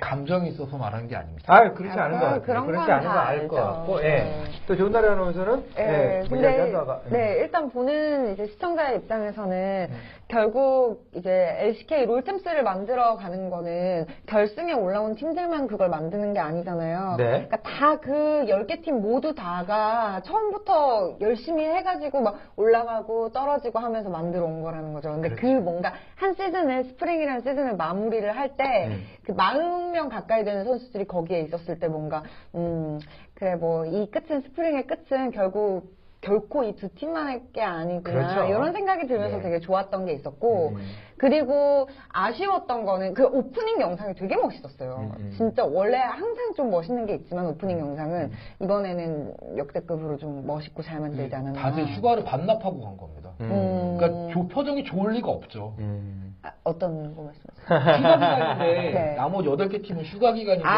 [0.00, 1.44] 감정이 있어서 말하는 게 아닙니다.
[1.54, 2.42] 아, 그렇지 아, 않은 그- 것 같아요.
[2.42, 3.72] 그런 그렇지 건 않은 거다알것 알죠.
[3.72, 4.08] 같고, 예.
[4.08, 4.44] 네.
[4.66, 6.72] 또 조은나래 아나운서는, 예, 예, 뭐 근데
[7.06, 7.10] 예.
[7.10, 9.96] 네 일단 보는 이제 시청자의 입장에서는 음.
[10.28, 17.14] 결국 이제 LCK 롤챔스를 만들어 가는 거는 결승에 올라온 팀들만 그걸 만드는 게 아니잖아요.
[17.16, 17.24] 네.
[17.24, 24.44] 그러니까 다 그 10개 팀 모두 다가 처음부터 열심히 해가지고 막 올라가고 떨어지고 하면서 만들어
[24.44, 25.10] 온 거라는 거죠.
[25.12, 25.60] 근데 그 그렇죠.
[25.62, 29.02] 뭔가 한 시즌을 spring이라는 시즌을 마무리를 할때 음.
[29.24, 32.22] 그 40명 가까이 되는 선수들이 거기에 있었을 때 뭔가
[32.54, 33.00] 음
[33.34, 38.48] 그래 뭐 이 끝은 스프링의 끝은 결국 결코 이 두 팀만의 게 아니구나 그렇죠.
[38.48, 39.42] 이런 생각이 들면서 네.
[39.42, 40.76] 되게 좋았던 게 있었고 음.
[41.18, 44.96] 그리고 아쉬웠던 거는 그 오프닝 영상이 되게 멋있었어요.
[44.98, 45.34] 음, 음.
[45.36, 48.30] 진짜 원래 항상 좀 멋있는 게 있지만 오프닝 영상은
[48.62, 51.52] 이번에는 역대급으로 좀 멋있고 잘 만들지 않았나.
[51.52, 53.30] 네, 다들 휴가를 반납하고 간 겁니다.
[53.40, 53.96] 음.
[53.98, 55.74] 그러니까 조- 표정이 좋을 리가 없죠.
[55.78, 56.36] 음.
[56.42, 57.98] 아, 어떤 거 말씀하세요?
[57.98, 59.14] 휴가 기간인데 네.
[59.16, 60.72] 나머지 8개 팀은 휴가 기간인데 아,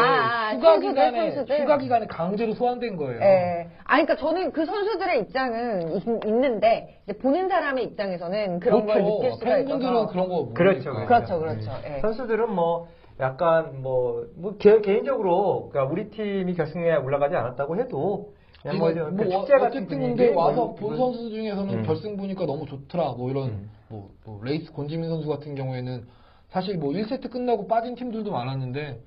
[0.51, 1.61] 아, 휴가 선수들, 기간에 선수들.
[1.61, 3.21] 휴가 기간에 강제로 소환된 거예요.
[3.21, 3.69] 예.
[3.85, 9.33] 아, 그러니까 저는 그 선수들의 입장은 있, 는데 이제 보는 사람의 입장에서는 그런 걸 느낄
[9.33, 10.53] 수가 팬분들은 있 어서.
[10.53, 11.07] 그런 거 모르니까.
[11.07, 11.71] 그렇죠, 그렇죠, 그렇죠.
[11.71, 11.95] 음.
[11.97, 12.01] 예.
[12.01, 12.89] 선수들은 뭐,
[13.19, 19.25] 약간 뭐, 뭐, 개, 개인적으로, 그러니까 우리 팀이 결승에 올라가지 않았다고 해도, 그냥 뭐, 좀뭐
[19.25, 20.17] 축제 같은 어쨌든 분위기.
[20.17, 21.83] 근데 와서 뭐본 선수 중에서는 음.
[21.83, 23.13] 결승 보니까 너무 좋더라.
[23.13, 23.71] 뭐 이런 음.
[23.89, 26.07] 뭐, 뭐 레이스 권지민 선수 같은 경우에는
[26.51, 29.01] 사실 뭐 1세트 끝나고 빠진 팀들도 많았는데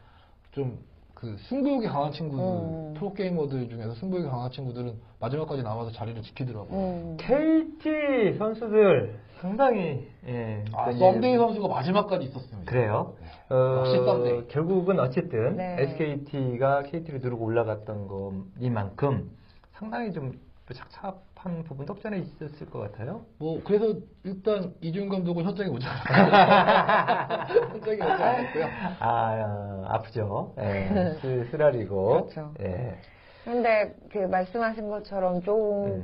[0.53, 2.93] 좀 그 승부욕이 강한 친구들, 음.
[2.95, 6.77] 프로게이머들 중에서 승부욕이 강한 친구들은 마지막까지 남아서 자리를 지키더라고요.
[6.77, 7.17] 음.
[7.17, 10.63] KT 선수들 상당히, 예.
[10.71, 12.71] 아, 썸데이 선수가 마지막까지 있었습니다.
[12.71, 13.13] 그래요.
[13.19, 13.53] 네.
[13.53, 14.47] 어, 역시 썸데이.
[14.47, 15.75] 결국은 어쨌든 네.
[15.79, 19.29] SKT가 KT를 누르고 올라갔던 것이만큼
[19.73, 20.39] 상당히 좀
[20.73, 23.25] 착잡한 부분도 없지 않아 있었을 것 같아요.
[23.37, 27.67] 뭐 그래서 일단 이준 감독은 현장에 오지 않았어요.
[27.73, 28.65] 현장에 오지 않았고요.
[28.99, 30.53] 아, 아 프죠.
[30.57, 32.27] 예, 쓰, 쓰라리고.
[32.29, 32.53] 그렇죠.
[32.61, 32.95] 예.
[33.43, 36.01] 근데 그 말씀하신 것처럼 조금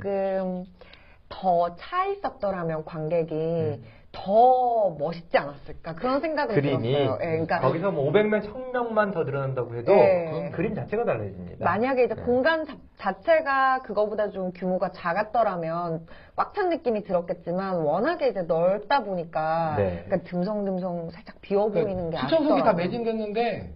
[1.30, 3.80] 더 차 있었더라면 관객이
[4.12, 6.60] 더 멋있지 않았을까 그런 생각은 음.
[6.60, 7.18] 그림이 들었어요.
[7.22, 10.24] 예, 그러니까 거기서 뭐 500명, 1000명만 더 늘어난다고 해도 네.
[10.26, 11.64] 그건 그림 자체가 달라집니다.
[11.64, 12.22] 만약에 이제 네.
[12.22, 19.74] 공간 자, 자체가 그거보다 좀 규모가 작았더라면 꽉 찬 느낌이 들었겠지만 워낙에 이제 넓다 보니까
[19.76, 20.02] 네.
[20.06, 22.84] 그러니까 듬성듬성 살짝 비어 보이는 게 추천석이 다 아쉽더라고요.
[22.84, 23.74] 매진됐는데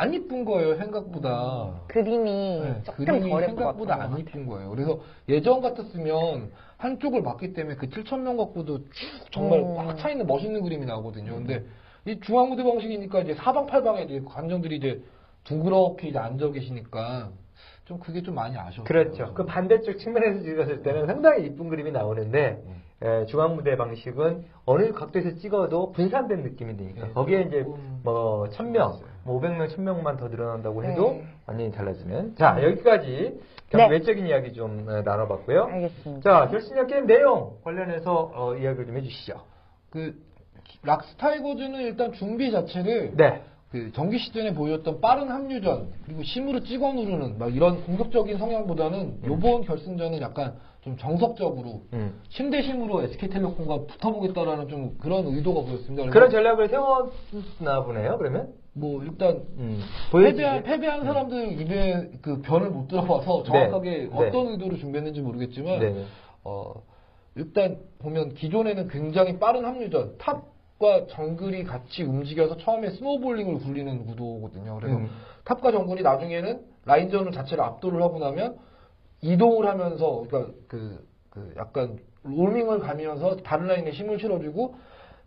[0.00, 1.80] 안 이쁜 거예요 생각보다.
[1.88, 4.70] 그림이 네, 조금 그림이 덜 생각보다 안것 이쁜 거예요.
[4.70, 9.74] 그래서 예전 같았으면 한쪽을 막기 때문에 그 7천 명 갖고도 쭉 정말 음.
[9.74, 11.34] 꽉차 있는 멋있는 그림이 나오거든요.
[11.34, 11.64] 근데
[12.06, 15.02] 이 중앙 무대 방식이니까 이제 사방팔방에 이제 관전들이 이제
[15.42, 17.30] 둥그렇게 이제 앉아 계시니까
[17.86, 18.84] 좀 그게 좀 많이 아쉬웠어요.
[18.84, 19.34] 그렇죠.
[19.34, 22.82] 그 반대쪽 측면에서 찍었을 때는 상당히 이쁜 그림이 나오는데 음.
[23.00, 28.48] 에, 중앙 무대 방식은 어느 각도에서 찍어도 분산된 느낌이 드니까 네, 거기에 이제 조금 뭐
[28.50, 29.08] 1000명, 있어요.
[29.24, 31.24] 뭐 500명, 1000명만 더 늘어난다고 해도 네.
[31.46, 32.34] 완전히 달라지는.
[32.34, 33.38] 자 여기까지
[33.72, 33.88] 네.
[33.88, 35.64] 외적인 이야기 좀 어, 나눠봤고요.
[35.64, 36.20] 알겠습니다.
[36.22, 39.42] 자 결승전 게임 내용 관련해서 어, 이야기를 좀 해주시죠.
[39.90, 40.20] 그
[40.82, 43.42] 락스타이거즈는 일단 준비 자체를 네.
[43.70, 49.62] 그 정규 시즌에 보였던 빠른 합류전 그리고 심으로 찍어 누르는 막 이런 공격적인 성향보다는 요번
[49.62, 52.20] 결승전은 약간 좀 정석적으로 음.
[52.28, 56.08] 심대 심으로 SK텔레콤과 붙어보겠다라는 좀 그런 의도가 보였습니다.
[56.10, 58.16] 그런 전략을 세웠나 보네요.
[58.18, 59.80] 그러면 뭐 일단 음.
[60.12, 60.62] 패배한.
[60.62, 64.08] 패배한 사람들 입에 그 변을 못 들어봐서 정확하게 네.
[64.12, 64.52] 어떤 네.
[64.52, 66.04] 의도로 준비했는지 모르겠지만 네.
[66.44, 66.74] 어,
[67.34, 74.76] 일단 보면 기존에는 굉장히 빠른 합류전 탑과 정글이 같이 움직여서 처음에 스노볼링을 굴리는 구도거든요.
[74.76, 75.10] 그래서 음.
[75.44, 78.58] 탑과 정글이 나중에는 라인전 자체를 압도를 하고 나면
[79.20, 84.74] 이동을 하면서 그러니까 그, 그 약간 롤밍을 가면서 다른 라인에 힘을 실어주고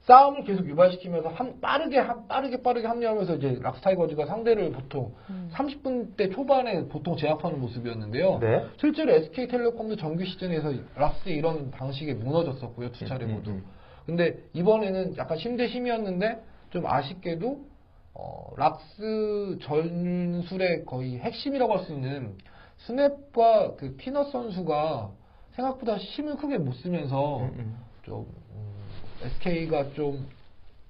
[0.01, 5.13] 싸움을 계속 유발시키면서 한 빠르게 한 빠르게 빠르게 합류하면서 이제 락스타이거즈가 상대를 보통
[5.51, 8.39] 30분대 초반에 보통 제압하는 모습이었는데요.
[8.39, 8.65] 네.
[8.77, 13.51] 실제로 SK텔레콤도 정규 시즌에서 락스 이런 방식에 무너졌었고요 두 차례 음, 모두.
[13.51, 13.63] 음.
[14.08, 17.60] 근데 이번에는 약간 심대 심이었는데 좀 아쉽게도
[18.15, 22.38] 어, 락스 전술의 거의 핵심이라고 할 수 있는
[22.86, 25.12] 스멥과 그 피넛 선수가
[25.52, 27.78] 생각보다 힘을 크게 못 쓰면서 음, 음.
[28.04, 28.26] 좀
[29.22, 30.28] SK가 좀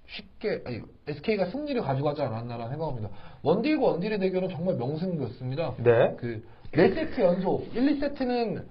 [0.07, 3.09] 쉽게 아니 SK가 승리를 가져가지 않았나라는 생각합니다.
[3.43, 5.75] 원딜과 원딜의 대결은 정말 명승부였습니다.
[5.77, 6.15] 네.
[6.17, 8.65] 그 4세트 연속 1, 2세트는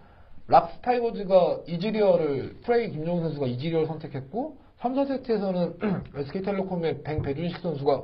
[0.48, 8.02] 락스 타이거즈가 이지리얼을 프레이 김종인 선수가 이지리얼 선택했고 3, 4세트에서는 SK텔레콤의 뱅 배준식 선수가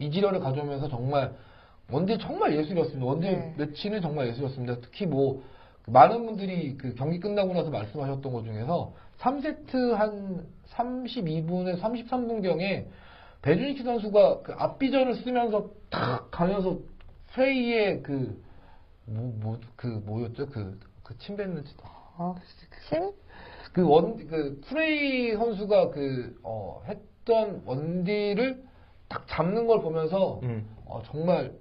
[0.00, 1.32] 이지리얼을 가져오면서 정말
[1.90, 3.04] 원딜 정말 예술이었습니다.
[3.06, 3.54] 원딜 네.
[3.56, 4.80] 매치는 정말 예술이었습니다.
[4.82, 5.42] 특히 뭐
[5.86, 12.86] 많은 분들이 그 경기 끝나고 나서 말씀하셨던 것 중에서 3세트 한 32분에 33분경에
[13.40, 16.78] 배준익 선수가 그 앞비전을 쓰면서 탁 가면서
[17.32, 18.42] 프레이의 그,
[19.06, 20.46] 뭐, 뭐, 그, 뭐였죠?
[20.46, 21.64] 그, 그 침 뱉는,
[22.18, 22.34] 아,
[22.88, 23.12] 심?
[23.72, 28.62] 그 원, 그 프레이 선수가 그, 어, 했던 원딜을
[29.08, 30.68] 딱 잡는 걸 보면서, 음.
[30.84, 31.52] 어, 정말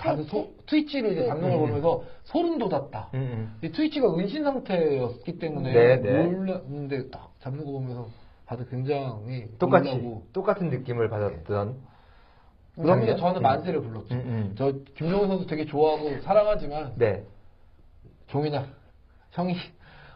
[0.00, 1.66] 다들 소, 트위치를 이제 잡는 걸 음.
[1.66, 3.10] 보면서 소름 돋았다.
[3.14, 3.58] 음, 음.
[3.62, 6.22] 이 트위치가 은신 상태였기 때문에 네, 네.
[6.24, 8.08] 놀랐는데 딱 잡는 거 보면서
[8.46, 11.90] 다들 굉장히 똑같이 놀라고 똑같은 느낌을 받았던
[12.76, 13.16] 그러면서 장면?
[13.18, 13.42] 저는 음.
[13.42, 14.14] 만세를 불렀죠.
[14.14, 14.54] 음, 음.
[14.56, 17.24] 저 김종훈 선수 되게 좋아하고 사랑하지만 네.
[18.28, 18.66] 종인아
[19.32, 19.54] 형이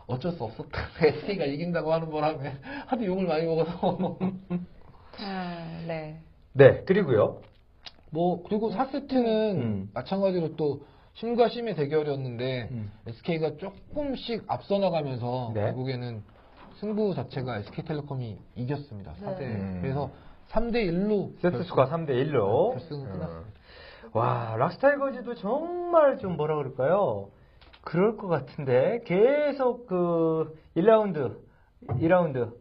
[0.07, 0.81] 어쩔 수 없었다.
[1.01, 2.55] SK가 이긴다고 하는 바람에
[2.87, 4.19] 하도 욕을 많이 먹어서
[5.21, 6.21] 아, 네.
[6.55, 6.83] 네.
[6.85, 7.43] 그리고요.
[8.15, 9.91] 뭐 그리고 4세트는 음.
[9.93, 10.83] 마찬가지로 또
[11.15, 12.93] 심과 심의 대결이었는데 음.
[13.09, 15.63] SK가 조금씩 앞서 나가면서 네.
[15.63, 16.23] 결국에는
[16.77, 19.15] 승부 자체가 SK텔레콤이 이겼습니다.
[19.21, 19.79] 4대 음.
[19.83, 20.11] 그래서
[20.51, 22.71] 3대 1로 세트 수가 3대 1로.
[22.73, 23.61] 결승은 끝났습니다.
[24.13, 27.31] 와, 락스타이거즈도 정말 좀 뭐라 그럴까요?
[27.83, 31.37] 그럴 것 같은데 계속 그 1라운드,
[31.89, 32.53] 2라운드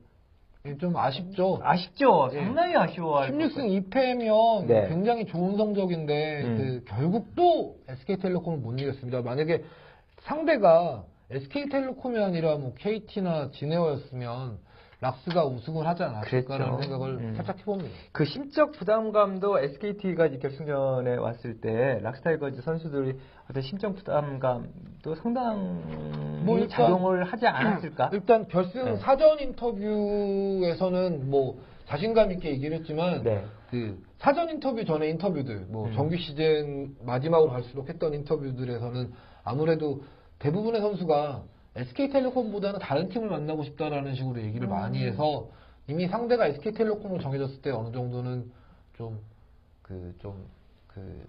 [0.80, 1.60] 좀 아쉽죠.
[1.62, 2.30] 아쉽죠.
[2.32, 2.38] 예.
[2.38, 4.88] 상당히 아쉬워할 것 16승 2패면 네.
[4.88, 6.58] 굉장히 좋은 성적인데 음.
[6.58, 9.22] 그 결국 또 SK텔레콤을 못 이겼습니다.
[9.22, 9.62] 만약에
[10.22, 14.58] 상대가 SK텔레콤이 아니라 뭐 KT나 진에어였으면
[15.08, 16.80] 락스가 우승을 하지 않았을까라는.
[16.82, 17.34] 생각을 음.
[17.36, 17.90] 살짝 해봅니다.
[18.14, 23.18] 그 심적 부담감도 SKT가 결승전에 왔을 때 락스타이거즈 선수들이
[23.50, 25.60] 어떤 심적 부담감도 상당히
[26.46, 28.12] 뭐 일단- 작용을 하지 않았을까?
[28.14, 28.96] 일단 결승 네.
[28.98, 33.44] 사전 인터뷰에서는 뭐 자신감 있게 얘기를 했지만 네.
[33.70, 35.94] 그 사전 인터뷰 전에 인터뷰들 뭐 음.
[35.94, 39.12] 정규 시즌 마지막으로 갈수록 했던 인터뷰들에서는
[39.44, 40.02] 아무래도
[40.40, 41.44] 대부분의 선수가
[41.76, 45.50] SK텔레콤보다는 다른 팀을 만나고 싶다라는 식으로 얘기를 많이 해서
[45.88, 48.52] 이미 상대가 SK텔레콤으로 정해졌을 때 어느 정도는
[48.98, 49.20] 좀
[49.84, 50.34] 그 좀
[50.88, 51.26] 그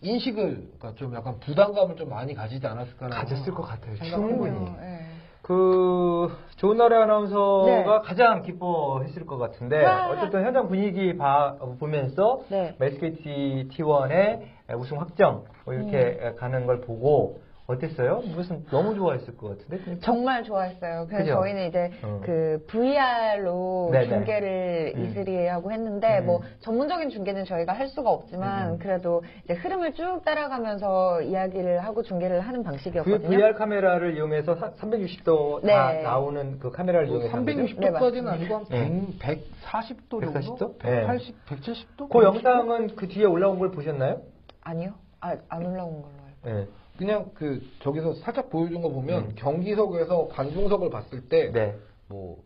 [0.00, 3.96] 인식을 그러니까 좀 약간 부담감을 좀 많이 가지지 않았을까라는 가졌을 것 같아요.
[3.96, 4.70] 충분히.
[4.78, 5.00] 네.
[5.42, 7.84] 그 좋은 날의 아나운서가 네.
[8.04, 10.10] 가장 기뻐했을 것 같은데 와.
[10.10, 12.76] 어쨌든 현장 분위기 봐, 보면서 네.
[12.80, 14.42] SKT T1의
[14.76, 16.36] 우승 확정 뭐 이렇게 음.
[16.36, 18.22] 가는 걸 보고 어땠어요?
[18.34, 21.06] 무슨 너무 좋아했을 것 같은데 정말 좋았어요.
[21.06, 21.34] 그래서 그죠?
[21.34, 22.20] 저희는 이제 어.
[22.24, 24.08] 그 VR로 네네.
[24.08, 25.04] 중계를 음.
[25.04, 26.26] 이슬이하고 했는데 음.
[26.26, 28.78] 뭐 전문적인 중계는 저희가 할 수가 없지만 음.
[28.78, 33.28] 그래도 이제 흐름을 쭉 따라가면서 이야기를 하고 중계를 하는 그 방식이었거든요.
[33.28, 36.02] VR 카메라를 이용해서 360도 다 네.
[36.02, 37.58] 나오는 그 카메라를 이용해서 한 거죠?
[37.60, 38.30] 360도까지는 네.
[38.30, 39.06] 아니고 한 네.
[39.18, 40.32] 100, 140도 정도?
[40.32, 40.78] 140도?
[40.78, 41.06] 네.
[41.06, 42.08] 180, 170도?
[42.08, 44.22] 그 영상은 그 뒤에 올라온 걸 보셨나요?
[44.62, 44.94] 아니요.
[45.20, 46.60] 아, 안 올라온 걸로 알고.
[46.60, 46.66] 네.
[46.98, 49.32] 그냥 그 저기서 살짝 보여준 거 보면 음.
[49.36, 51.76] 경기석에서 관중석을 봤을 때 네.
[52.08, 52.38] 뭐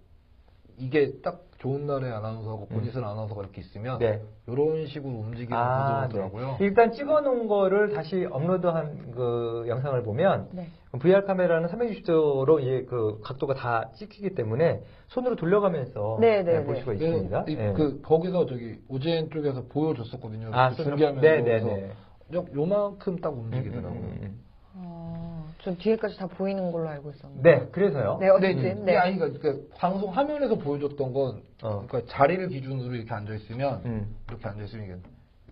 [0.77, 2.77] 이게 딱 좋은 날의 아나운서하고 음.
[2.77, 4.21] 고지슬 아나운서가 이렇게 있으면 네.
[4.49, 6.57] 이런 식으로 움직이는 아, 구조더라고요.
[6.59, 6.65] 네.
[6.67, 10.67] 일단 찍어놓은 거를 다시 업로드한 그 영상을 보면 네.
[10.99, 16.81] VR 카메라는 360도로 이제 그 각도가 다 찍히기 때문에 손으로 돌려가면서 네, 네, 볼 네.
[16.81, 17.45] 수가 그래서 있습니다.
[17.49, 17.73] 이- 네.
[17.75, 20.51] 그 거기서 저기 오젠 쪽에서 보여줬었거든요.
[20.53, 21.93] 아, 중계하면서 네, 네, 네.
[22.35, 23.93] 요- 요만큼 딱 음, 움직이더라고요.
[24.01, 24.41] 음, 음,
[24.75, 27.13] 어, 저 뒤에까지 다 보이는 걸로 알고 음.
[27.15, 27.51] 있었는데.
[27.59, 28.19] 네, 그래서요.
[28.21, 28.63] 네, 어쨌든.
[28.63, 28.97] 네, 네.
[28.97, 31.85] 아니 그러니까 그 방송 화면에서 보여줬던 건 어.
[31.87, 34.17] 그러니까 자리를 기준으로 이렇게 앉아 있으면 음.
[34.29, 34.97] 이렇게 앉아 있으면 이게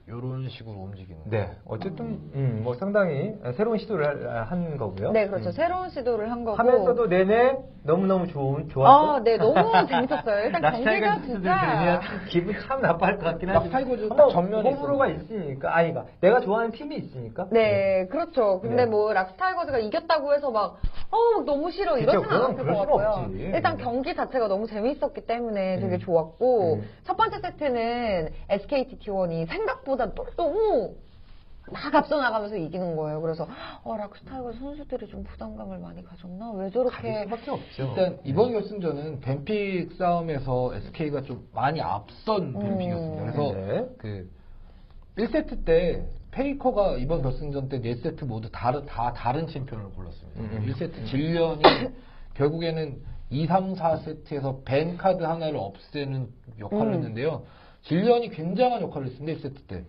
[0.08, 1.54] 이런 식으로 움직이는 네, 거예요.
[1.66, 5.12] 어쨌든 음, 뭐 상당히 새로운 시도를 하- 한 거고요.
[5.12, 5.50] 네, 그렇죠.
[5.50, 5.52] 음.
[5.52, 6.56] 새로운 시도를 한 거고.
[6.56, 8.86] 하면서도 내내 너무 너무 좋은 좋았고.
[9.12, 9.54] 아, 네, 너무
[9.88, 10.44] 재밌었어요.
[10.44, 12.00] 일단 선수들 진짜.
[12.28, 15.06] 기분 참 나빠할 것 같긴 락스타이거즈 한번 전면에 호불호가.
[15.08, 18.60] 있으니까 아니가 내가 좋아하는 팀이 있으니까 네, 그렇죠.
[18.60, 18.86] 근데 네.
[18.86, 20.76] 뭐 락스타이거즈가 이겼다고 해서 막
[21.10, 23.06] 어, 너무 싫어 그건 않았을 것 같고요.
[23.24, 23.36] 없지.
[23.38, 23.82] 일단 네.
[23.82, 25.98] 경기 자체가 너무 재밌었기 때문에 되게 음.
[26.00, 26.88] 좋았고 음.
[27.04, 30.94] 첫 번째 세트는 SKT T1이 생각보다 또- 너무
[31.72, 33.20] 막 앞서 나가면서 이기는 거예요.
[33.20, 33.46] 그래서
[33.82, 36.52] 어, 락스타이거즈 선수들이 좀 부담감을 많이 가졌나?
[36.52, 37.88] 왜 저렇게 수밖에 없죠.
[37.88, 42.58] 일단 이번 결승전은 ban pick 싸움에서 SK가 좀 많이 앞선 음.
[42.58, 43.22] ban pick이었습니다.
[43.22, 43.88] 그래서 네.
[43.98, 44.30] 그
[45.16, 50.40] 1세트 때 페이커가 이번 결승전 때 4세트 모두 다른, 다 다른 챔피언을 골랐습니다.
[50.40, 50.72] 음, 음.
[50.72, 51.62] 1세트 질리언이
[52.34, 56.28] 결국에는 2, 3, 4세트에서 ban 카드 하나를 없애는
[56.58, 56.94] 역할을 음.
[56.94, 57.44] 했는데요.
[57.82, 59.48] 질리언이 굉장한 역할을 했습니다.
[59.48, 59.84] 1세트 때.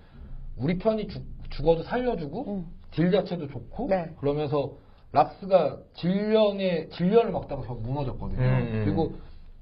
[0.58, 2.68] 우리 편이 죽, 죽어도 살려주고 음.
[2.92, 4.14] 딜 자체도 좋고 네.
[4.20, 4.74] 그러면서
[5.14, 8.42] 락스가 질리언의 질리언을 막다가 저 무너졌거든요.
[8.42, 8.82] 음, 음.
[8.86, 9.14] 그리고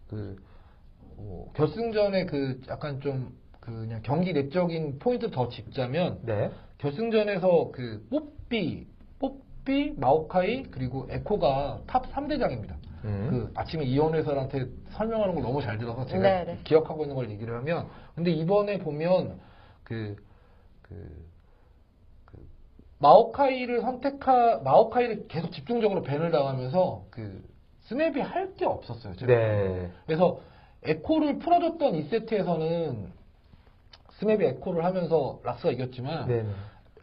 [0.10, 0.38] 그
[1.18, 3.32] 어, 결승전에 그 약간 좀그
[3.66, 6.52] 그냥 경기 내적인 포인트 더 짚자면 네.
[6.78, 8.88] 결승전에서 그 뽀삐
[9.20, 12.76] 뽀삐 마오카이 그리고 에코가 top 3대장입니다.
[13.06, 13.28] 음.
[13.30, 16.60] 그 아침에 이원 해설한테 설명하는 걸 너무 잘 들어서 제가 네, 네.
[16.64, 19.40] 기억하고 있는 걸 얘기를 하면 근데 이번에 보면
[19.84, 20.16] 그,
[20.82, 21.29] 그, 그
[23.00, 27.44] 마오카이를 선택하 마오카이를 계속 집중적으로 ban을 당하면서 그
[27.84, 29.16] 스멥이 할 게 없었어요.
[29.16, 29.34] 제가.
[29.34, 29.90] 네.
[30.06, 30.42] 그래서
[30.84, 33.08] 에코를 풀어줬던 2세트에서는
[34.20, 36.44] 스멥이 에코를 하면서 락스가 이겼지만 네.
[36.44, 36.50] 네.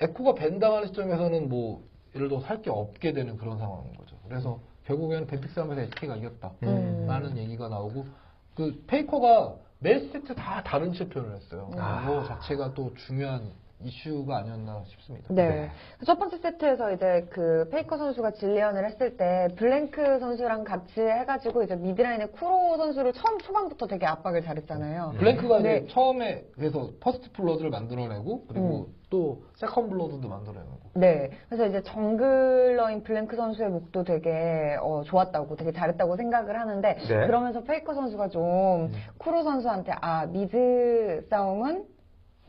[0.01, 1.83] 에코가 ban 당하는 시점에서는 뭐
[2.15, 4.17] 예를 들어 할 게 없게 되는 그런 상황인 거죠.
[4.29, 6.53] 그래서 결국에는 ban pick 싸움에서 SK가 이겼다.
[6.63, 7.07] 음.
[7.09, 8.07] 라는 얘기가 나오고
[8.55, 11.71] 그 페이커가 매 세트 다 다른 챔피언을 했어요.
[11.77, 12.05] 아.
[12.07, 13.51] 그거 자체가 또 중요한
[13.83, 15.33] 이슈가 아니었나 싶습니다.
[15.33, 15.71] 네.
[16.07, 21.77] 첫 번째 세트에서 이제 그 페이커 선수가 질리언을 했을 때 블랭크 선수랑 같이 해가지고 이제
[21.77, 25.15] mid laner 쿠로 선수를 처음 초반부터 되게 압박을 잘했잖아요.
[25.19, 25.79] 블랭크가 네.
[25.79, 28.95] 이제 처음에 그래서 first blood를 만들어내고 그리고 음.
[29.11, 31.31] 또 second blood도 만들어내고 네.
[31.49, 37.27] 그래서 이제 jungler인 블랭크 선수의 몫도 되게 어, 좋았다고, 되게 잘했다고 생각을 하는데 네.
[37.27, 41.85] 그러면서 페이커 선수가 좀 쿠로 선수한테 아 미드 싸움은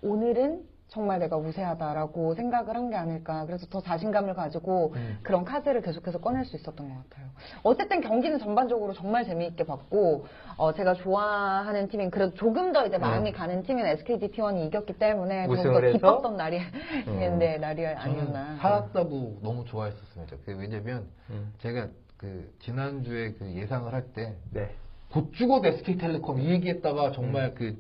[0.02, 3.46] 오늘은 정말 내가 우세하다라고 생각을 한 게 아닐까.
[3.46, 5.20] 그래서 더 자신감을 가지고 음.
[5.22, 7.28] 그런 카드를 계속해서 꺼낼 수 있었던 것 같아요.
[7.64, 13.34] 어쨌든 경기는 전반적으로 정말 재미있게 봤고, 어, 제가 좋아하는 팀인, 그래도 조금 더 이제 마음이
[13.34, 15.98] 가는 팀인 SKT T1이 이겼기 때문에 우승을 조금 더 해서?
[15.98, 16.60] 기뻤던 날이,
[17.08, 17.20] 음.
[17.40, 18.56] 네, 날이 아니었나.
[18.62, 20.38] 살았다고 너무 좋아했었습니다.
[20.46, 21.54] 그 왜냐면 음.
[21.60, 24.70] 제가 그 지난주에 그 예상을 할 때 네.
[25.12, 27.78] 곧 죽어도 SK텔레콤 이 얘기했다가 정말 그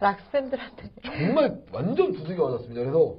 [0.00, 0.90] 락스팬들한테.
[1.04, 2.80] 정말 완전 두들겨 맞았습니다.
[2.80, 3.14] 그래서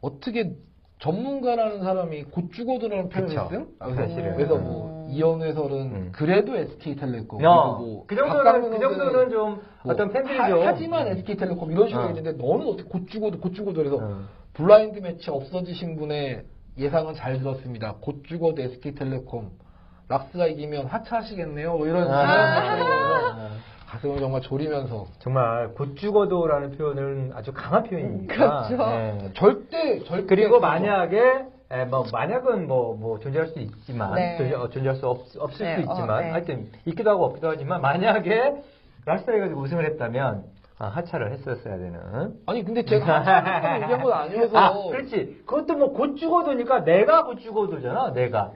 [0.00, 0.52] 어떻게
[1.00, 3.42] 전문가라는 사람이 곧 죽어도라는 그쵸.
[3.44, 3.66] 했음?
[3.78, 4.34] 그 사실은.
[4.34, 4.64] 그래서 음.
[4.64, 6.12] 뭐 이현 해설은 음.
[6.12, 10.60] 그래도 SK텔레콤 어, 그리고 뭐그 정도는 그 정도는 선수는 좀 뭐 어떤 팬들이 하- 좀
[10.64, 12.06] 하지만 SK텔레콤 이런 식으로 어.
[12.08, 14.22] 했는데 너는 어떻게 곧 죽어도 곧 죽어도 그래서 어.
[14.54, 16.42] 블라인드 매치 없어지신 분의
[16.78, 17.94] 예상은 잘 들었습니다.
[18.00, 19.50] 곧 죽어도 SK텔레콤
[20.08, 21.76] 락스가 이기면 하차하시겠네요.
[21.76, 23.50] 뭐 이런 아.
[23.88, 28.34] 가슴을 정말 졸이면서 정말 곧 죽어도라는 표현은 아주 강한 표현이니까.
[28.68, 28.76] 그렇죠.
[28.90, 29.30] 네.
[29.34, 34.36] 절대 절대 그리고 그거- 만약에 에, 뭐 만약은 뭐, 뭐 존재할 수 있지만 네.
[34.38, 36.30] 존재, 어, 존재 할 수 없, 없을 네, 수 있지만 어, 네.
[36.30, 38.62] 하여튼 있기도 하고 없기도 하지만 만약에
[39.40, 40.44] 가지고 우승을 했다면
[40.78, 41.98] 아, 하차를 했었어야 되는.
[42.46, 45.42] 아니 근데 제가 하차하는 얘기한 건 아니어서 아, 그렇지.
[45.46, 48.12] 그것도 뭐 곧 죽어도니까 내가 곧 죽어도잖아.
[48.12, 48.52] 내가.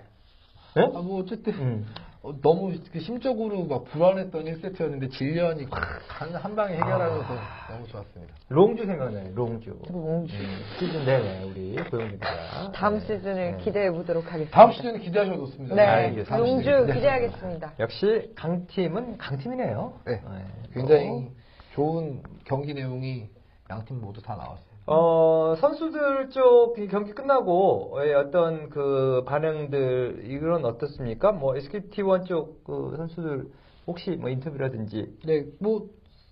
[0.79, 0.83] 예?
[0.83, 1.87] 아, 뭐 어쨌든 음.
[2.23, 5.67] 어, 너무 그 심적으로 막 불안했던 1세트였는데 질리언이
[6.07, 7.35] 한, 한 방에 해결하면서
[7.69, 8.35] 너무 좋았습니다.
[8.49, 9.29] 롱주 생각나요.
[9.35, 9.77] 롱주.
[9.91, 10.37] 롱주.
[10.37, 12.71] 음, 시즌 내내 우리 고영주 기자.
[12.73, 13.01] 다음 네.
[13.01, 13.65] 시즌을 네.
[13.65, 14.57] 기대해 보도록 하겠습니다.
[14.57, 15.75] 다음 시즌 기대하셔도 좋습니다.
[15.75, 16.31] 네, 알겠습니다.
[16.31, 17.73] 다음 롱주 시즌 기대하겠습니다.
[17.81, 20.01] 역시 강팀은 강팀이네요.
[20.07, 20.13] 네.
[20.13, 20.45] 네.
[20.73, 21.31] 굉장히
[21.75, 23.31] 좋은 경기 내용이
[23.69, 24.72] 양팀 모두 다 나왔습니다.
[24.87, 31.33] 어, 선수들 쪽이 경기 끝나고 의 어떤 그 반응들 이건 어떻습니까?
[31.33, 33.47] 뭐 SKT1 쪽 그 선수들
[33.87, 35.89] 혹시 뭐 인터뷰라든지 네, 뭐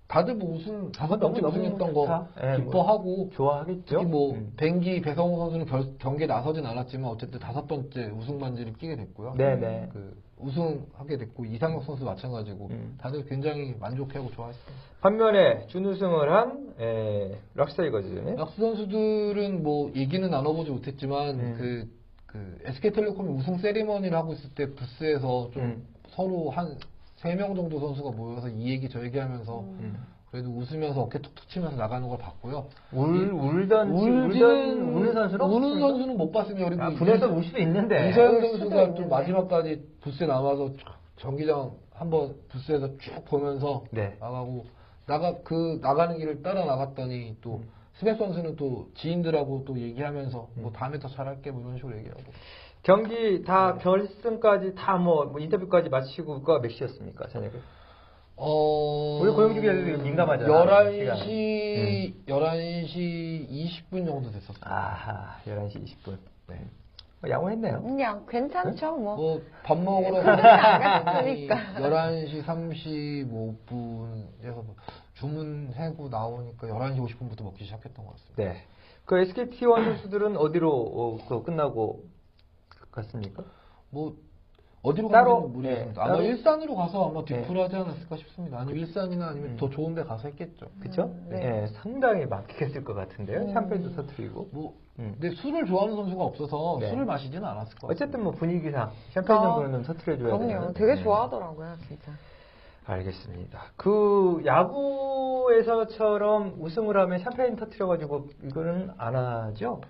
[0.08, 1.94] 다들 뭐 우승 다섯 번째 너무 우승했던.
[1.94, 3.84] 거 예, 뭐 기뻐하고 좋아하겠죠.
[3.86, 4.52] 특히 뭐 음.
[4.56, 9.34] 뱅기 배성우 선수는 결- 경기에 나서진 않았지만 어쨌든 다섯 번째 우승 반지를 끼게 됐고요.
[9.36, 9.90] 네네.
[9.92, 12.96] 그 우승하게 됐고 이상혁 선수 마찬가지고 음.
[13.00, 14.82] 다들 굉장히 만족해하고 좋아했습니다.
[15.00, 18.34] 반면에 준우승을 한 에, 락스타이거즈.
[18.36, 21.54] 락스 선수들은 뭐 얘기는 나눠보지 못했지만 음.
[21.58, 21.90] 그,
[22.26, 25.86] 그 SK텔레콤이 우승 세리머니를 하고 있을 때 부스에서 좀 음.
[26.10, 29.96] 서로 한세명 정도 선수가 모여서 이 얘기 저 얘기 하면서 음.
[30.30, 32.66] 그래도 웃으면서 어깨 툭툭 치면서 나가는 걸 봤고요.
[32.92, 35.80] 울 울던 울던 우는 선수는 우는?
[35.80, 36.68] 선수는 못 봤습니다.
[36.68, 38.10] 그리고 아, 분해서 울 수도 있는데.
[38.10, 38.94] 이서행 선수가.
[38.94, 40.78] 좀 마지막까지 부스에 남아서 쭉
[41.16, 44.16] 경기장 한번 부스에서 쭉 보면서 네.
[44.20, 44.66] 나가고
[45.06, 47.68] 나가 그 나가는 길을 따라 나갔더니 또 음.
[47.94, 52.20] 스맵 선수는 또 지인들하고 또 얘기하면서 뭐 다음에 더 잘할게 뭐 이런 식으로 얘기하고
[52.82, 57.52] 경기 다 결승까지 다 뭐 인터뷰까지 마치고가 몇 시였습니까 저녁에?
[58.36, 58.46] 어
[59.20, 64.60] 우리 고영주 기자도 민감하잖아, 11시 11시 20분 정도 됐었어요.
[64.62, 66.18] 아하 11시 20분.
[66.48, 66.64] 네.
[67.22, 67.82] 어, 양호했네요.
[67.82, 69.16] 그냥 괜찮죠, 뭐.
[69.16, 71.54] 뭐 밥 먹으러 네, 나갔으니까.
[71.76, 73.28] 11시 35분에서
[74.54, 74.74] 뭐
[75.14, 78.42] 주문하고 나오니까 11시 50분부터 먹기 시작했던 것 같습니다.
[78.42, 78.62] 네.
[79.04, 82.04] 그 SKT1 선수들은 어디로 어, 그 끝나고
[82.90, 83.44] 갔습니까?
[83.90, 84.16] 뭐
[84.82, 86.02] 어디로 따로, 가는지 모르겠습니다.
[86.02, 87.42] 네, 아마 따로- 일산으로 가서 아마 네.
[87.42, 88.60] 뒷풀 하지 않았을까 싶습니다.
[88.60, 89.56] 아니면 일산이나 아니면 음.
[89.58, 90.66] 더 좋은 데 가서 했겠죠.
[90.80, 91.02] 그쵸?
[91.02, 91.38] 음, 네.
[91.40, 91.66] 네.
[91.74, 93.40] 상당히 막히겠을 것 같은데요.
[93.42, 93.52] 음.
[93.52, 94.48] 샴페인도 터트리고.
[94.52, 95.16] 뭐 음.
[95.20, 96.88] 근데 술을 좋아하는 선수가 없어서 네.
[96.88, 97.92] 술을 마시지는 않았을 것 같아요.
[97.92, 100.48] 어쨌든 뭐 분위기상 샴페인 아, 정도는 터트려줘야 되는.
[100.48, 100.72] 그럼요.
[100.72, 101.02] 되게 네.
[101.02, 102.12] 좋아하더라고요, 진짜.
[102.86, 103.60] 알겠습니다.
[103.76, 109.82] 그 야구에서처럼 우승을 하면 샴페인 터트려가지고 이거는 안 하죠?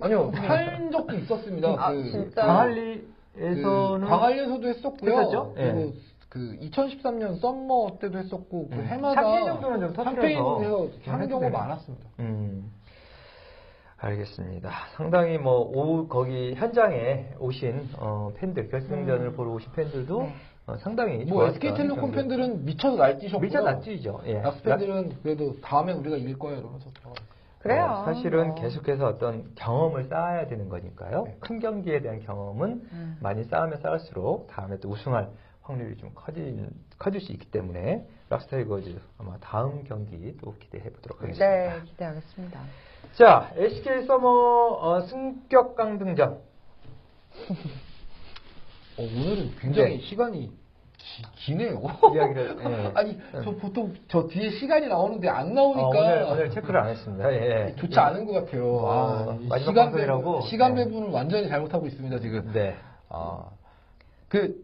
[0.00, 1.68] 아니요 한 적도 있었습니다.
[1.78, 2.46] 아, 그 진짜?
[2.46, 5.10] 광안리 에서는 광안리에서도 했었고요.
[5.10, 5.52] 했었죠?
[5.56, 5.92] 그리고 예.
[6.28, 8.84] 그 2013년 썸머 때도 했었고 그 음.
[8.86, 11.50] 해마다 샴페인 정도는 좀좀 하는 경우가.
[11.50, 12.06] 많았습니다.
[12.20, 12.72] 음,
[13.98, 14.70] 알겠습니다.
[14.96, 20.34] 상당히 뭐, 오, 거기 현장에 오신, 어, 팬들, 결승전을 보러 오신 팬들도 네.
[20.66, 21.24] 어, 상당히.
[21.24, 22.10] 뭐 SK텔레콤.
[22.10, 24.20] 팬들은 미쳐서 날뛰셨고 미쳐 날뛰죠.
[24.26, 24.40] 예.
[24.40, 26.90] 락스 팬들은 그래도 다음에 우리가 이길 거야 이러면서.
[27.58, 27.84] 그래요.
[27.84, 28.54] 어, 사실은 어.
[28.54, 31.24] 계속해서 어떤 경험을 쌓아야 되는 거니까요.
[31.24, 31.36] 네.
[31.40, 33.18] 큰 경기에 대한 경험은 음.
[33.20, 35.30] 많이 쌓으면 쌓을수록 다음에 또 우승할
[35.62, 41.46] 확률이 좀 커질, 커질 수 있기 때문에 락스타이거즈 아마 다음 경기 또 기대해 보도록 하겠습니다.
[41.48, 42.60] 네, 기대하겠습니다.
[43.14, 46.38] 자, LCK summer 어, 승격 강등전.
[48.98, 50.06] 어, 오늘은 굉장히 네.
[50.06, 50.52] 시간이
[51.36, 51.80] 기, 네요
[52.14, 52.92] 이야기를, 예.
[52.98, 57.32] 아니 저 보통 저 뒤에 시간이 나오는데 안 나오니까 어, 오늘, 오늘 체크를 안 했습니다.
[57.32, 57.74] 예.
[57.76, 58.74] 좋지 않은 것 같아요.
[58.76, 59.92] 어, 아, 이 마지막 시간?
[59.92, 60.84] 배분, 시간 네.
[60.84, 62.50] 배분을 완전히 잘못하고 있습니다 지금.
[62.52, 62.74] 네.
[63.08, 63.44] 아,
[64.28, 64.56] 그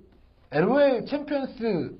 [0.53, 1.97] LOL 챔피언스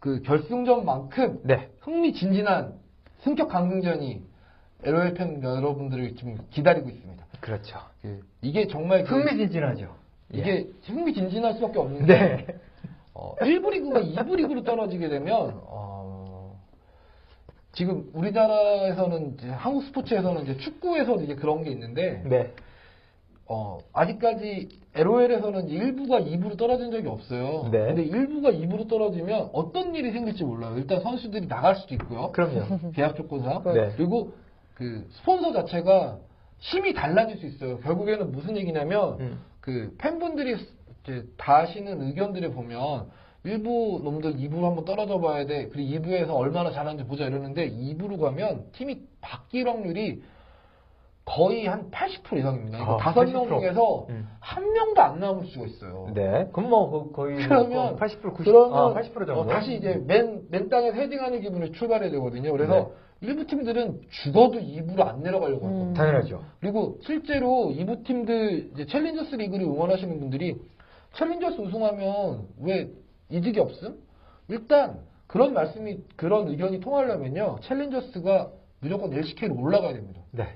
[0.00, 1.68] 그 결승전만큼 네.
[1.80, 2.74] 흥미진진한
[3.20, 4.22] 승격 강등전이
[4.84, 7.24] LOL 팬 여러분들을 지금 기다리고 있습니다.
[7.40, 7.78] 그렇죠.
[8.02, 9.94] 그 이게 정말 그- 흥미진진하죠.
[10.32, 12.46] 이게 흥미진진할 수밖에 없는 게 네.
[13.18, 16.56] 어, 1부 리그가 2부 리그로 떨어지게 되면 어,
[17.72, 22.52] 지금 우리나라에서는 이제 한국 스포츠에서는 이제 축구에서도 이제 그런 게 있는데 네.
[23.46, 27.68] 어, 아직까지 LOL에서는 1부가 2부로 떨어진 적이 없어요.
[27.72, 27.86] 네.
[27.86, 30.76] 근데 1부가 2부로 떨어지면 어떤 일이 생길지 몰라요.
[30.76, 32.30] 일단 선수들이 나갈 수도 있고요.
[32.30, 32.92] 그럼요.
[32.94, 33.64] 계약 조건상.
[33.64, 33.92] 네.
[33.96, 34.32] 그리고
[34.74, 36.18] 그 스폰서 자체가
[36.58, 37.78] 힘이 달라질 수 있어요.
[37.78, 39.40] 결국에는 무슨 얘기냐면 음.
[39.60, 40.56] 그 팬분들이
[41.36, 43.06] 다 하시는 의견들을 보면
[43.44, 45.68] 1부 놈들 2부로 한번 떨어져 봐야 돼.
[45.68, 50.22] 그리고 2부에서 얼마나 잘하는지 보자 이러는데 2부로 가면 팀이 바뀔 확률이
[51.24, 52.78] 거의 한 80% 이상입니다.
[52.80, 53.60] 아, 다섯 명 80%.
[53.60, 54.26] 중에서 음.
[54.40, 56.10] 한 명도 안 남을 수가 있어요.
[56.14, 56.48] 네.
[56.52, 59.40] 그럼 뭐 거- 거의 그러면 80% 90 그러면 아, 80% 정도.
[59.40, 62.50] 어, 다시 이제 맨, 맨 땅에 헤딩하는 기분으로 출발해야 되거든요.
[62.52, 63.28] 그래서 네.
[63.28, 65.70] 1부 팀들은 죽어도 2부로 안 내려가려고 음.
[65.72, 65.94] 하거든요.
[65.94, 66.42] 당연하죠.
[66.60, 70.56] 그리고 실제로 2부 팀들 이제 챌린저스 리그를 응원하시는 분들이
[71.18, 72.90] 챌린저스 우승하면 왜
[73.28, 73.98] 이득이 없음?
[74.48, 77.58] 일단 그런 말씀이 그런 의견이 통하려면요.
[77.62, 78.50] 챌린저스가
[78.80, 80.20] 무조건 LCK로 올라가야 됩니다.
[80.30, 80.46] 네.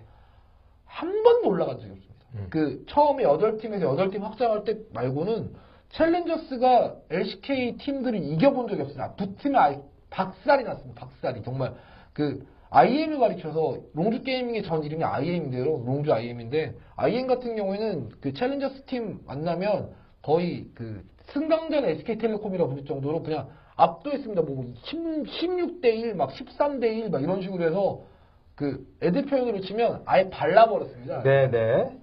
[0.84, 2.26] 한 번도 올라간 적이 없습니다.
[2.34, 2.46] 음.
[2.48, 5.52] 그 처음에 8팀에서 8팀 확장할 때 말고는
[5.90, 9.14] 챌린저스가 LCK 팀들을 이겨본 적이 없습니다.
[9.16, 11.00] 두 팀에 아예 박살이 났습니다.
[11.00, 11.74] 박살이 정말
[12.12, 15.82] 그 IM을 가리켜서 롱주 게이밍의 전 이름이 IM인데요.
[15.84, 23.22] 롱주 IM인데 IM 같은 경우에는 그 챌린저스 팀 만나면 거의 그 승강전 SK텔레콤이라고 부를 정도로
[23.22, 24.42] 그냥 압도했습니다.
[24.42, 28.02] 뭐 16대 1, 막 13대 1, 막 이런 식으로 해서
[28.54, 31.22] 그 애들 표현으로 치면 아예 발라버렸습니다.
[31.22, 31.98] 네, 네.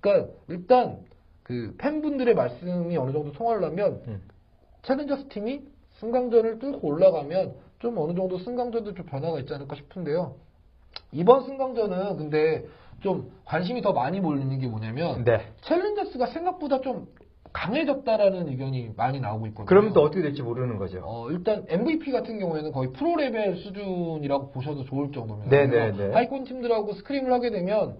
[0.00, 0.98] 그러니까 일단
[1.42, 4.22] 그 팬분들의 말씀이 어느 정도 통하려면 음.
[4.82, 5.62] 챌린저스 팀이
[5.98, 10.36] 승강전을 뚫고 올라가면 좀 어느 정도 승강전도 좀 변화가 있지 않을까 싶은데요.
[11.12, 12.64] 이번 승강전은 근데
[13.00, 15.52] 좀 관심이 더 많이 몰리는 게 뭐냐면 네.
[15.62, 17.08] 챌린저스가 생각보다 좀
[17.52, 19.66] 강해졌다라는 의견이 많이 나오고 있거든요.
[19.66, 21.02] 그러면 또 어떻게 될지 모르는 거죠.
[21.04, 25.50] 어, 일단 MVP 같은 경우에는 거의 프로 레벨 수준이라고 보셔도 좋을 정도입니다.
[25.50, 26.14] 네, 그래서 네, 네.
[26.14, 27.96] 하이콘 팀들하고 scrim을 하게 되면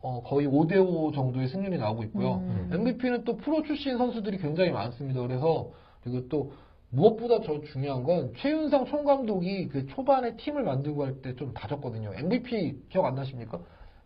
[0.00, 2.36] 어, 거의 5대5 정도의 승률이 나오고 있고요.
[2.36, 2.70] 음.
[2.72, 5.20] MVP는 또 프로 출신 선수들이 굉장히 많습니다.
[5.22, 5.70] 그래서
[6.04, 6.52] 그리고 또
[6.90, 12.12] 무엇보다 더 중요한 건 최윤상 총감독이 그 초반에 팀을 만들고 할 때 좀 다졌거든요.
[12.14, 13.58] MVP 기억 안 나십니까?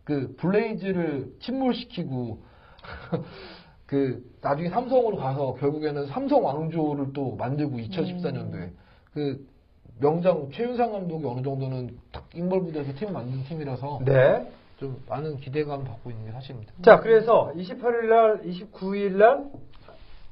[0.03, 2.41] 그 블레이즈를 침몰시키고
[3.85, 8.69] 그 나중에 삼성으로 가서 결국에는 삼성 왕조를 또 만들고 2014년도에
[9.13, 9.45] 그
[9.99, 14.51] 명장 최윤상 감독이 어느 정도는 딱 인벌브돼서 팀을 만든 팀이라서 네.
[14.77, 16.73] 좀 많은 기대감 갖고 있는 게 사실입니다.
[16.83, 19.45] 자, 그래서 28일 날, 29일 날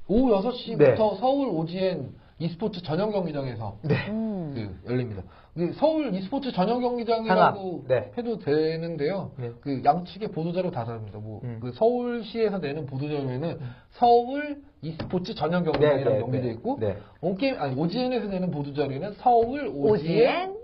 [0.08, 0.96] 오후 6시부터 네.
[0.96, 2.10] 서울 오지엔
[2.42, 3.78] e스포츠 전용 경기장에서
[4.10, 4.52] 음.
[4.84, 5.22] 그 열립니다.
[5.54, 7.86] 그 서울 e스포츠 전용 경기장이라고.
[7.88, 8.12] 네.
[8.18, 9.32] 해도 되는데요.
[9.38, 9.52] 네.
[9.62, 11.20] 그 양측의 보도자료 다 다릅니다.
[11.20, 11.60] 뭐 음.
[11.62, 13.60] 그 서울시에서 내는 보도자료에는
[13.92, 16.54] 서울 e스포츠 전용 경기장이라고 네, 네, 연결돼 네.
[16.54, 16.98] 있고 네.
[17.22, 20.56] 온게임 아니 오지엔에서 내는 보도자료에는 서울 오지엔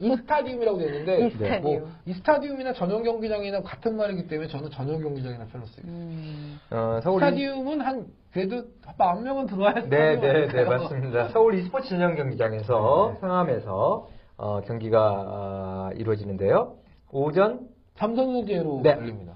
[0.00, 1.62] 이스타디움이라고 되어 있는데 이스타디움.
[1.62, 6.58] 뭐 이스타디움이나 전용 경기장이나 같은 말이기 때문에 저는 전용 경기장이나 편로 쓰고 음.
[6.70, 8.62] 어, 서울 스타디움은 한 그래도
[8.96, 11.28] 만 명은 들어와야 네, 네, 네, 맞습니다.
[11.28, 16.76] 서울 e스포츠 전용 경기장에서 상암에서 어, 경기가 아, 이루어지는데요.
[17.12, 18.90] 오전 삼성전제로 네.
[18.90, 19.34] 열립니다.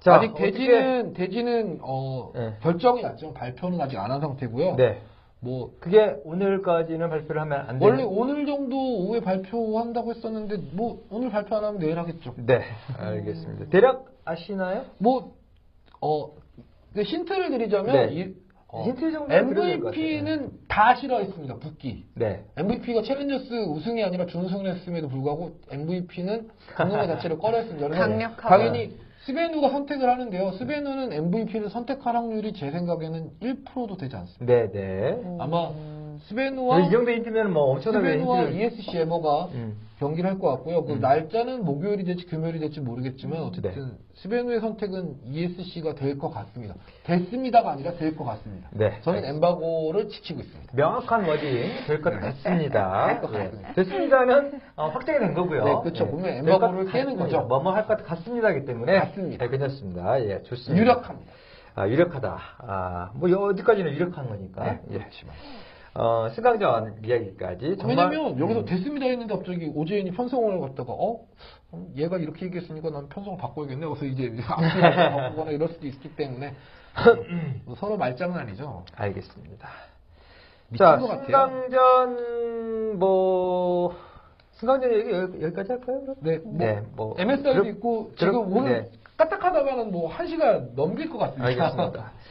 [0.00, 2.54] 자, 아직 어떻게- 대지는 대지는 어, 네.
[2.62, 3.34] 결정이 났죠.
[3.34, 4.76] 발표는 아직 안 한 상태고요.
[4.76, 5.02] 네.
[5.42, 11.30] 뭐 그게 오늘까지는 발표를 하면 안 되는 원래 오늘 정도 오후에 발표한다고 했었는데 뭐 오늘
[11.30, 12.34] 발표 안 하면 내일 하겠죠.
[12.38, 12.62] 네,
[12.98, 13.66] 알겠습니다.
[13.70, 14.84] 대략 아시나요?
[14.98, 15.32] 뭐
[16.02, 16.30] 어
[16.92, 18.14] 그 힌트를 드리자면 네.
[18.14, 18.34] 이,
[18.68, 21.56] 어, 힌트 정도 MVP는 다 싫어했습니다.
[21.56, 22.04] 붙기.
[22.14, 22.44] 네.
[22.56, 27.88] MVP가 챌린저스 우승이 아니라 준우승을 했음에도 불구하고 MVP는 그놈의 자체를 꺼려했습니다.
[27.88, 28.48] 그래서 강력하다.
[28.48, 30.52] 당연히 스베누가 선택을 하는데요.
[30.52, 34.46] 스베누는 MVP를 선택할 확률이 제 생각에는 1%도 되지 않습니다.
[34.46, 35.20] 네, 네.
[35.38, 35.99] 아마 음.
[36.28, 39.76] 스베누와 이 정도 힌트면 뭐 엄청나게 스베누와 힌트를 ESC 에머가 음.
[39.98, 40.84] 경기를 할 것 같고요.
[40.84, 41.00] 그 음.
[41.00, 46.74] 날짜는 목요일이 될지 금요일이 될지 모르겠지만 어쨌든 스베누의 선택은 ESC가 될 것 같습니다.
[47.04, 48.68] 됐습니다가 아니라 될 것 같습니다.
[48.72, 48.98] 네.
[49.02, 50.72] 저는 엠바고를 지키고 있습니다.
[50.74, 53.06] 명확한 워딩 될 것 같습니다.
[53.20, 53.38] 될것 예.
[53.44, 53.72] 같습니다.
[53.74, 55.64] 됐습니다는 어, 확정이 된 거고요.
[55.64, 56.04] 네, 그렇죠.
[56.04, 56.10] 예.
[56.10, 57.16] 분명히 될것 엠바고를 깨는.
[57.16, 57.42] 거죠.
[57.42, 59.44] 뭐뭐 할 것 같습니다기 때문에 같습니다.
[59.44, 60.24] 네, 괜찮습니다.
[60.24, 60.80] 예, 좋습니다.
[60.82, 61.32] 유력합니다.
[61.74, 62.38] 아, 유력하다.
[62.58, 64.64] 아, 뭐 어디까지는 유력한 거니까.
[64.64, 64.98] 네, 예.
[64.98, 65.34] 그렇지만.
[65.94, 68.64] 어, 승강전 이야기까지 정말 왜냐면 여기서 음.
[68.64, 71.20] 됐습니다 했는데 갑자기 오재인이 편성을 갖다가 어?
[71.72, 73.86] 어, 얘가 이렇게 얘기했으니까 난 편성을 바꿔야겠네.
[73.86, 76.54] 그래서 이제 앞으로 바꾸거나 이럴 수도 있기 때문에
[77.64, 78.84] 뭐 서로 말장난이죠.
[78.96, 79.68] 알겠습니다.
[80.78, 80.98] 자.
[81.26, 83.96] 승강전 뭐
[84.54, 86.00] 승강전 얘기 여기- 여기까지 할까요?
[86.02, 86.16] 그럼?
[86.20, 88.90] 네, 뭐, 네, 뭐 MSI도 그럼- 있고 지금 오늘 네.
[89.16, 91.46] 까딱하다가는 뭐 한 시간 넘길 것 같습니다.
[91.46, 92.12] 알겠습니다.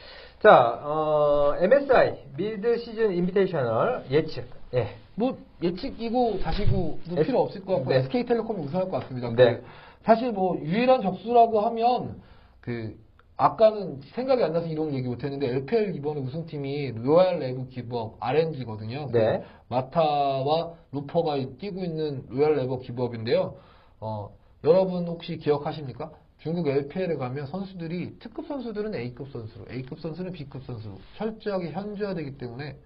[0.42, 4.48] 자, 어, MSI Mid-Season Invitational 예측.
[4.72, 4.88] 예.
[5.14, 7.96] 뭐 예측이고 다시고 뭐 S- 필요 없을 것 같고 네.
[7.98, 9.28] SK텔레콤이 우승할 것 같습니다.
[9.34, 9.56] 네.
[9.56, 9.64] 그
[10.02, 12.22] 사실 뭐 유일한 적수라고 하면
[12.62, 12.96] 그
[13.36, 19.08] 아까는 생각이 안 나서 이런 얘기 못했는데 LPL 이번에 우승팀이 Royal Never Give Up RNG거든요.
[19.12, 19.42] 네.
[19.68, 23.56] 마타와 루퍼가 뛰고 있는 Royal Never Give Up인데요.
[24.00, 24.30] 어,
[24.64, 26.10] 여러분 혹시 기억하십니까?
[26.40, 32.76] 중국 LPL에 가면 선수들이 특급 선수들은 A급 선수로, A급 선수는 B급 선수로 철저하게 현지화되기 때문에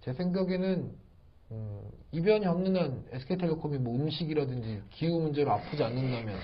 [0.00, 0.90] 제 생각에는
[1.52, 1.80] 음,
[2.12, 6.36] 이변이 없는 한 SK텔레콤이 뭐 음식이라든지 기후 문제로 아프지 않는다면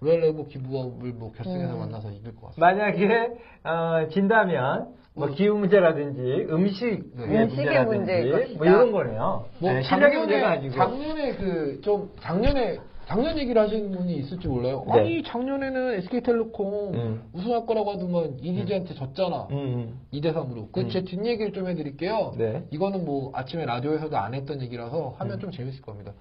[0.00, 1.78] 로얄 레버 기브업을 뭐 결승에서 음.
[1.80, 2.66] 만나서 이길 것 같습니다.
[2.66, 3.28] 만약에
[3.64, 5.34] 어, 진다면 뭐 음.
[5.34, 7.42] 기후 문제라든지 음식 네.
[7.42, 8.58] 음식의 문제일 것이다.
[8.58, 9.46] 뭐 이런 거네요.
[9.58, 10.74] 뭐 네, 실력의 문제가 작년에 아니고.
[10.74, 14.84] 작년에 그 좀 작년에 작년 얘기를 하시는 분이 있을지 몰라요.
[14.88, 14.92] 네.
[14.92, 17.22] 아니 작년에는 SK텔레콤 음.
[17.32, 19.46] 우승할 거라고 하더만 이디지한테 졌잖아.
[19.52, 20.72] 음, 2대 3으로.
[20.72, 20.88] 그 음.
[20.88, 22.34] 제 뒷얘기를 좀 해드릴게요.
[22.36, 22.64] 네.
[22.72, 25.40] 이거는 뭐 아침에 라디오에서도 안 했던 얘기라서 하면 음.
[25.40, 26.12] 좀 재밌을 겁니다.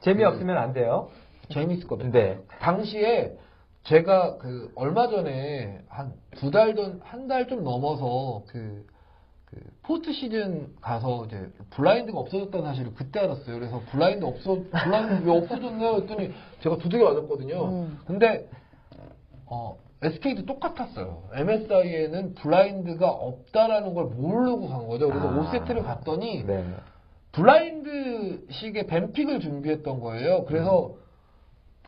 [0.00, 1.08] 재미없으면 안 돼요.
[1.48, 2.10] 재밌을 겁니다.
[2.12, 2.38] 네.
[2.60, 3.32] 당시에
[3.84, 8.94] 제가 그 얼마 전에 한 두 달 전, 한 달 좀 넘어서 그, 그
[9.86, 13.56] 포스트 시즌 가서 이제 블라인드가 없어졌다는 사실을 그때 알았어요.
[13.56, 15.94] 그래서 블라인드 없어, 블라인드 왜 없어졌나요?
[15.98, 17.64] 했더니 제가 두들겨 맞았거든요.
[17.64, 17.98] 음.
[18.04, 18.48] 근데,
[19.46, 21.22] 어, SK도 똑같았어요.
[21.32, 25.08] MSI에는 블라인드가 없다라는 걸 모르고 간 거죠.
[25.08, 25.52] 그래서 아.
[25.52, 26.64] 5세트를 갔더니 네.
[27.32, 30.44] 블라인드식의 뱀픽을 준비했던 거예요.
[30.46, 30.94] 그래서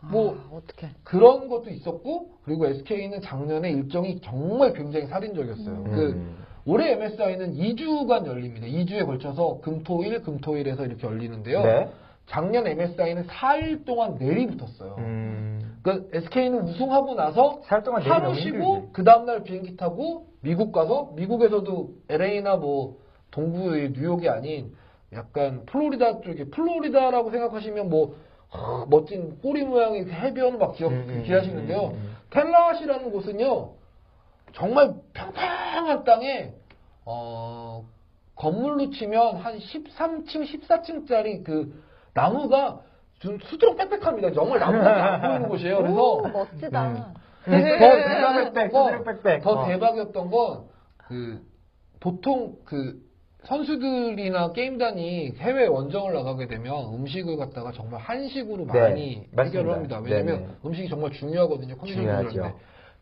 [0.02, 0.88] 뭐 아.
[1.02, 5.74] 그런 것도 있었고 그리고 SK는 작년에 일정이 정말 굉장히 살인적이었어요.
[5.74, 5.84] 음.
[5.84, 6.47] 그 음.
[6.68, 8.66] 올해 MSI는 2주간 열립니다.
[8.66, 11.62] 2주에 걸쳐서 금토일 금토일에서 이렇게 열리는데요.
[11.62, 11.88] 네.
[12.26, 14.96] 작년 MSI는 4일 동안 내리 붙었어요.
[14.98, 15.78] 음.
[15.82, 18.90] 그러니까 SK는 우승하고 나서 살 동안 내리 하루 쉬고.
[18.92, 22.98] 그 다음날 비행기 타고 미국 가서 미국에서도 LA나 뭐
[23.30, 24.74] 동부의 뉴욕이 아닌
[25.14, 28.16] 약간 플로리다 쪽에 플로리다라고 생각하시면 뭐
[28.50, 31.80] 아, 멋진 꼬리 모양의 그 해변 막 기억 음, 음, 기하시는데요.
[31.80, 32.16] 음, 음.
[32.28, 33.77] 텔라시라는 곳은요
[34.54, 36.52] 정말 평평한 땅에
[37.04, 37.86] 어,
[38.34, 41.82] 건물로 치면 한 13층, 14층짜리 그
[42.14, 42.80] 나무가
[43.18, 44.32] 좀 수두룩 빽빽합니다.
[44.32, 45.78] 정말 나무가 안 보이는 곳이에요.
[45.78, 46.88] 오, 그래서 멋지다.
[46.88, 47.14] 음.
[47.44, 47.78] 더 네.
[47.78, 49.42] 대박이었던 건, 빽빽.
[49.42, 49.66] 더 어.
[49.66, 50.64] 대박이었던 건,
[50.98, 51.40] 그,
[52.00, 53.00] 보통 그,
[53.44, 59.42] 선수들이나 게임단이 해외 원정을 나가게 되면 음식을 갖다가 정말 한식으로 네, 많이 맞습니다.
[59.44, 60.00] 해결을 합니다.
[60.04, 60.52] 왜냐면 네네.
[60.66, 61.76] 음식이 정말 중요하거든요.
[61.78, 62.28] 컨디션 중요하죠.
[62.28, 62.58] 조절인데.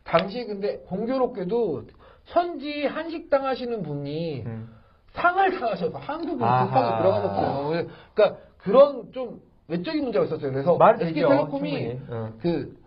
[0.07, 1.83] 당시 근데 공교롭게도
[2.25, 4.69] 현지 한식당 하시는 분이 음.
[5.11, 6.63] 상을 당하셔서 한국 아하.
[6.63, 7.87] 음식당에 들어가셨어요.
[8.13, 10.51] 그러니까 그런 좀 외적인 문제가 있었어요.
[10.51, 11.99] 그래서 SK텔레콤이.
[12.09, 12.33] 어.
[12.41, 12.77] 그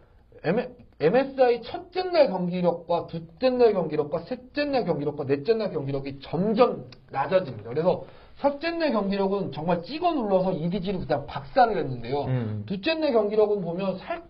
[1.00, 7.68] MSI 첫째 날 경기력과 둘째 날 경기력과 셋째 날 경기력과 넷째 날 경기력이 점점 낮아집니다.
[7.70, 8.04] 그래서
[8.38, 12.22] 첫째 날 경기력은 정말 찍어 눌러서 EDG를 그냥 박살을 냈는데요.
[12.22, 12.62] 음.
[12.66, 14.28] 둘째 날 경기력은 보면 살짝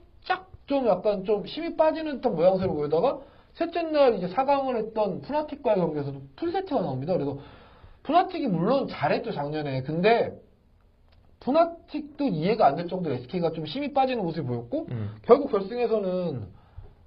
[0.70, 3.18] 좀 약간 좀 힘이 빠지는 듯한 모양새로 보이다가
[3.54, 7.12] 셋째 날 이제 4강을 했던 푸나틱과의 경기에서도 풀세트가 나옵니다.
[7.12, 7.38] 그래서
[8.04, 9.82] 푸나틱이 물론 잘했죠 작년에.
[9.82, 10.32] 근데
[11.40, 15.10] 푸나틱도 이해가 안 될 정도로 SK가 좀 힘이 빠지는 모습이 보였고 음.
[15.22, 16.46] 결국 결승에서는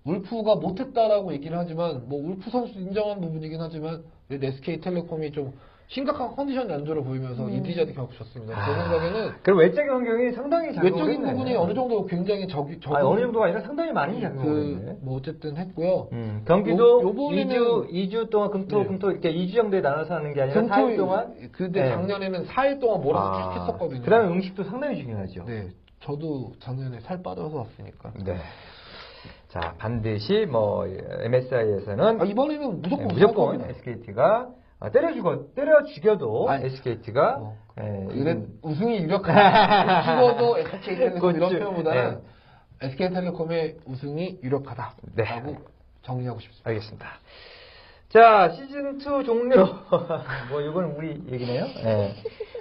[0.04, 5.54] 울프가 못했다라고 얘기를 하지만 뭐 울프 선수 인정한 부분이긴 하지만 SK텔레콤이 좀
[5.88, 7.64] 심각한 컨디션 연조를 보이면서 음.
[7.94, 8.56] 결국 졌습니다.
[8.56, 11.24] 제 아, 생각에는 그리고 외적인 환경이 상당히 작용을 외적인.
[11.24, 14.98] 부분이 어느 정도 굉장히 적이 적 아니, 어느 정도가 아니라 상당히 많이 작용을 했네.
[15.04, 16.08] 그뭐 어쨌든 했고요.
[16.14, 18.86] 음, 경기도 요- 요번에는- 2주, 2주 동안 금토, 네.
[18.88, 21.34] 금토 이렇게 2주 정도에 나눠서 하는 게 아니라 4일 동안.
[21.52, 21.90] 근데 네.
[21.90, 24.02] 작년에는 4일 동안 몰아서 쭉 했었거든요.
[24.04, 25.44] 그 다음에 음식도 상당히 중요하죠.
[25.46, 25.68] 네,
[26.00, 28.14] 저도 작년에 살 빠져서 왔으니까.
[28.26, 28.38] 네.
[29.50, 33.62] 자, 반드시 뭐, MSI에서는 아, 이번에는 무조건 네, 무조건.
[33.70, 34.50] SKT가
[34.92, 40.04] 때려 죽어, 때려 죽여도 아니, SKT가 뭐, 예, 이긴- 우승이 유력하다.
[40.20, 41.60] 죽어도 SK텔레콤 이런 그렇죠.
[41.60, 42.22] 표현보다는
[42.82, 44.96] SK텔레콤의 우승이 유력하다.
[45.16, 45.24] 네.
[45.24, 45.56] 라고
[46.02, 46.70] 정리하고 싶습니다.
[46.70, 47.08] 알겠습니다.
[48.10, 49.66] 자, 시즌2 종료.
[50.52, 51.66] 뭐, 이건 우리 얘기네요.
[51.86, 52.14] 예.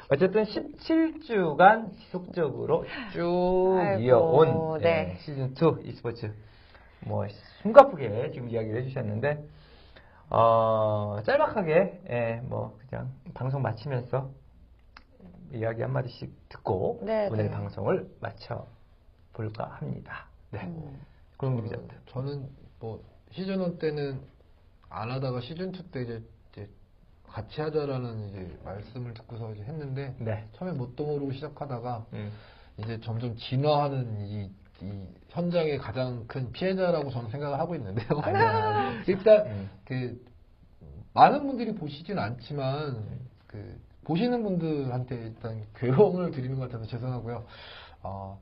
[0.08, 5.18] 어쨌든 17주간 지속적으로 쭉 아이고, 이어온 네.
[5.18, 6.32] 예, 시즌2 e스포츠.
[7.00, 7.26] 뭐,
[7.62, 9.40] 숨가쁘게 지금 이야기를 해주셨는데,
[10.34, 14.30] 어, 짤막하게, 예, 뭐, 그냥 방송 마치면서
[15.52, 17.50] 이야기 한 마디씩 듣고 네, 오늘 네.
[17.50, 18.66] 방송을 마쳐
[19.34, 20.26] 볼까 합니다.
[20.50, 20.64] 네.
[20.64, 20.98] 음.
[21.36, 21.96] 그런 어, 기자입니다.
[22.06, 22.48] 저는
[22.80, 24.22] 뭐 시즌 1 때는
[24.88, 26.70] 안 하다가 시즌 2 때 이제, 이제
[27.28, 30.48] 같이 하자라는 이제 말씀을 듣고서 이제 했는데 네.
[30.54, 32.32] 처음에 뭣도 모르고 시작하다가 음.
[32.78, 38.20] 이제 점점 진화하는 이, 이 현장의 가장 큰 피해자라고 저는 생각을 하고 있는데요.
[38.20, 39.02] 아니야.
[39.08, 39.70] 일단 음.
[39.84, 40.24] 그
[41.14, 43.02] 많은 분들이 보시진 않지만
[43.46, 47.46] 그 보시는 분들한테 일단 괴로움을 드리는 것 같아서 죄송하고요.
[48.02, 48.40] 어,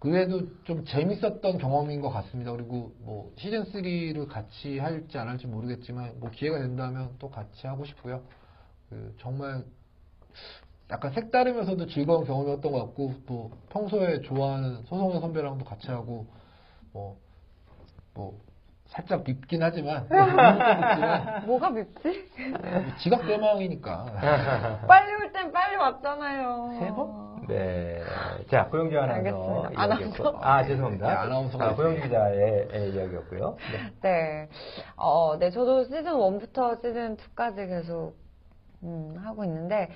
[0.00, 2.50] 그래도 좀 재밌었던 경험인 것 같습니다.
[2.50, 7.84] 그리고 뭐 시즌 3를 같이 할지 안 할지 모르겠지만 뭐 기회가 된다면 또 같이 하고
[7.84, 8.22] 싶고요.
[8.88, 9.64] 그 정말
[10.92, 16.26] 약간 색다르면서도 즐거운 경험이었던 것 같고 또 평소에 좋아하는 소송현 선배랑도 같이 하고
[16.92, 17.22] 뭐
[18.14, 18.38] 뭐
[18.86, 20.06] 살짝 밉긴 하지만
[21.46, 22.28] 뭐 뭐가 밉지?
[22.36, 24.04] 하지만 지각 대망이니까
[24.86, 26.72] 빨리 올 땐 빨리 왔잖아요.
[26.78, 27.46] 세 번?
[27.48, 28.02] 네.
[28.50, 29.70] 자, 고영주 아나운서.
[29.74, 30.38] 아나운서.
[30.42, 31.08] 아, 죄송합니다.
[31.08, 33.56] 네, 아나운서가 아, 고영주 기자의 의 이야기였고요.
[33.72, 34.00] 네.
[34.02, 34.48] 네.
[34.96, 38.14] 어, 네, 저도 시즌 1부터 시즌 2까지 계속,
[38.84, 39.88] 음, 하고 있는데,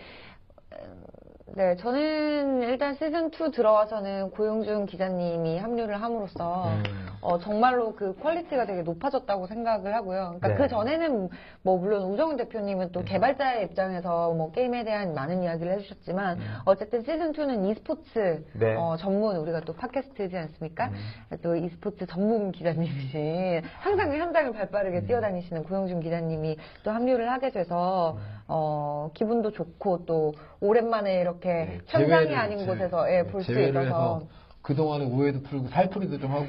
[0.78, 6.82] 어, 네, 저는 일단 시즌 2 들어와서는 고용준 기자님이 합류를 함으로써, 음.
[7.20, 10.36] 어, 정말로 그 퀄리티가 되게 높아졌다고 생각을 하고요.
[10.38, 10.54] 그러니까 네.
[10.56, 11.28] 그 전에는
[11.62, 13.04] 뭐 물론 우정훈 대표님은 또 음.
[13.04, 16.44] 개발자의 입장에서 뭐 게임에 대한 많은 이야기를 해주셨지만 음.
[16.64, 18.74] 어쨌든 시즌 2는 e스포츠 네.
[18.74, 20.88] 어, 전문 우리가 또 팟캐스트지 않습니까?
[20.88, 21.38] 음.
[21.42, 25.06] 또 e스포츠 전문 기자님이신 항상 현장을 발빠르게 음.
[25.06, 28.36] 뛰어다니시는 고용준 기자님이 또 합류를 하게 돼서 음.
[28.48, 34.22] 어, 기분도 좋고 또 오랜만에 이렇게 네, 현장이 아닌 제- 곳에서 예, 네, 볼수 있어서
[34.62, 36.46] 그동안의 오해도 풀고 살풀이도 좀 하고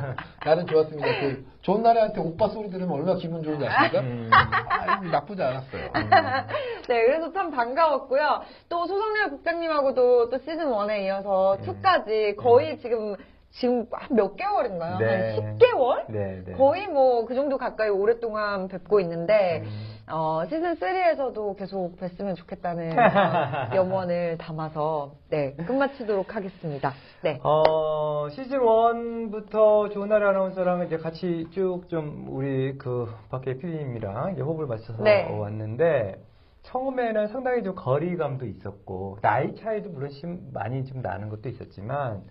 [0.44, 1.06] 나는 좋았습니다.
[1.20, 4.00] 그 좋은 날한테 오빠 소리 들으면 얼마나 기분 좋은지 아십니까?
[4.00, 4.28] 음.
[4.32, 5.82] 아, 나쁘지 않았어요.
[6.88, 8.40] 네, 그래서 참 반가웠고요.
[8.68, 11.62] 또 소성렬 국장님하고도 또 시즌 1에 이어서 음.
[11.62, 13.14] 2까지 거의 지금,
[13.52, 14.98] 지금 한몇 개월인가요?
[14.98, 15.36] 네.
[15.36, 16.04] 한 10개월?
[16.08, 16.52] 네, 네.
[16.54, 19.89] 거의 뭐 그 정도 가까이 오랫동안 뵙고 있는데, 음.
[20.10, 26.92] 어, 시즌 3에서도 계속 뵀으면 좋겠다는 어, 염원을 담아서, 네, 끝마치도록 하겠습니다.
[27.22, 27.38] 네.
[27.42, 34.66] 어, 시즌 1부터 조나리 아나운서랑 이제 같이 쭉 좀 우리 그 밖에 PD님이랑 이제 호흡을
[34.66, 35.24] 맞춰서 네.
[35.30, 36.22] 왔는데
[36.62, 42.22] 처음에는 상당히 좀 거리감도 있었고 나이 차이도 물론 심, 많이 좀 나는 것도 있었지만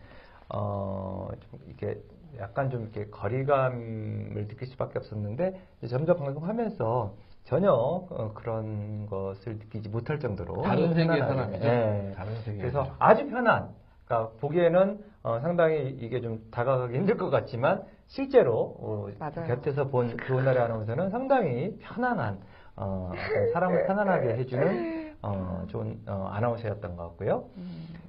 [0.50, 2.00] 어, 좀 이렇게
[2.40, 5.60] 약간 좀 이렇게 거리감을 느낄 수밖에 없었는데
[5.90, 7.14] 점점 방송하면서
[7.50, 11.66] 전혀 어, 그런 것을 느끼지 못할 정도로 다른 세계의 편안하게, 사람이죠.
[11.66, 12.14] 예.
[12.16, 12.96] 다른 세계의 그래서 사람.
[13.00, 13.70] 아주 편한.
[14.06, 19.08] 그러니까 보기에는 어, 상당히 이게 좀 다가가기 힘들 것 같지만 실제로 어.
[19.48, 22.40] 곁에서 본 조은나리 아나운서는 상당히 편안한
[22.76, 23.12] 어,
[23.54, 27.46] 사람을 편안하게 해주는 어, 좋은 어, 아나운서였던 것 같고요.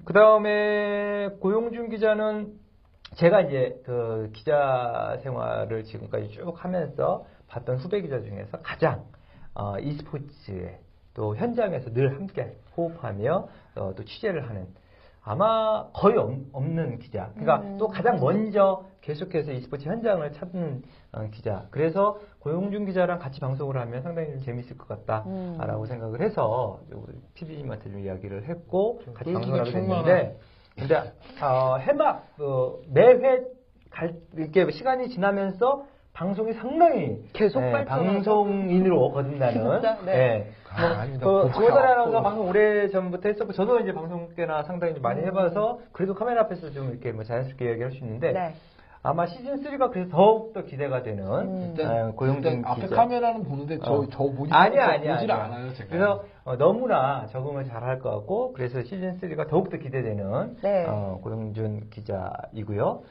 [0.05, 2.53] 그 다음에 고용준 기자는
[3.15, 9.05] 제가 이제 그 기자 생활을 지금까지 쭉 하면서 봤던 후배 기자 중에서 가장
[9.55, 10.81] 어, e스포츠에
[11.15, 14.67] 또 현장에서 늘 함께 호흡하며 어, 또 취재를 하는
[15.23, 17.31] 아마 거의 없, 는 기자.
[17.35, 17.79] 그러니까 음.
[17.79, 20.83] 또 가장 먼저 계속해서 e스포츠 현장을 찾는
[21.13, 21.67] 어, 기자.
[21.71, 25.87] 그래서 고용준 기자랑 같이 방송을 하면 상당히 좀 재밌을 것 같다라고 음.
[25.87, 29.73] 생각을 해서 우리 PD님한테 좀 이야기를 했고 좀 같이 방송을 하게.
[29.73, 30.39] 됐는데
[30.75, 33.43] 근데 어, 해막 그 매회
[33.91, 38.13] 갈 이렇게 시간이 지나면서 방송이 상당히 계속 예, 발전하죠.
[38.13, 39.99] 방송인으로 거듭나는 진짜?
[40.05, 40.13] 네.
[40.13, 40.51] 예.
[40.73, 41.27] 아, 뭐, 아닙니다.
[41.27, 42.23] 그 조선의 아나운서.
[42.23, 45.05] 방송 오래 전부터 했었고 저도 이제 방송 꽤나 상당히 좀 음.
[45.05, 48.55] 많이 해봐서 그래도 카메라 앞에서 좀 이렇게 뭐 자연스럽게 이야기할 수 있는데 네.
[49.03, 51.75] 아마 시즌 3가 그래서 더욱 더 기대가 되는 음.
[51.81, 52.97] 어, 고용준 일단 앞에 기자.
[52.97, 54.07] 카메라는 보는데 저, 어.
[54.11, 55.45] 저 보지 아니야, 저 아니야, 보질 아니야.
[55.47, 55.89] 않아요, 제가.
[55.89, 60.85] 그래서 어, 너무나 적응을 잘 할 것 같고 그래서 시즌 3가 더욱더 기대되는 네.
[60.87, 63.03] 어, 고용준 기자이고요.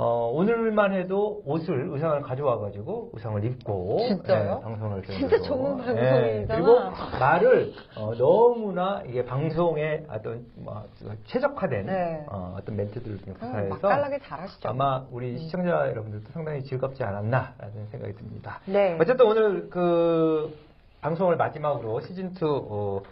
[0.00, 4.58] 어, 오늘만 해도 옷을 의상을 가져와 가지고 의상을 입고 진짜요?
[4.60, 5.42] 예, 방송을 진짜.
[5.42, 6.54] 전문 예, 방송인이잖아.
[6.54, 10.84] 그리고 말을 어, 너무나 이게 방송에 어떤 뭐,
[11.26, 12.24] 최적화된 네.
[12.28, 14.68] 어, 어떤 멘트들을 좀 음, 구사해서 맛깔나게 잘하시죠.
[14.68, 18.60] 아마 우리 시청자 여러분들도 상당히 즐겁지 않았나라는 생각이 듭니다.
[18.66, 18.96] 네.
[19.00, 20.56] 어쨌든 오늘 그
[21.00, 23.02] 방송을 마지막으로 시즌 2 어,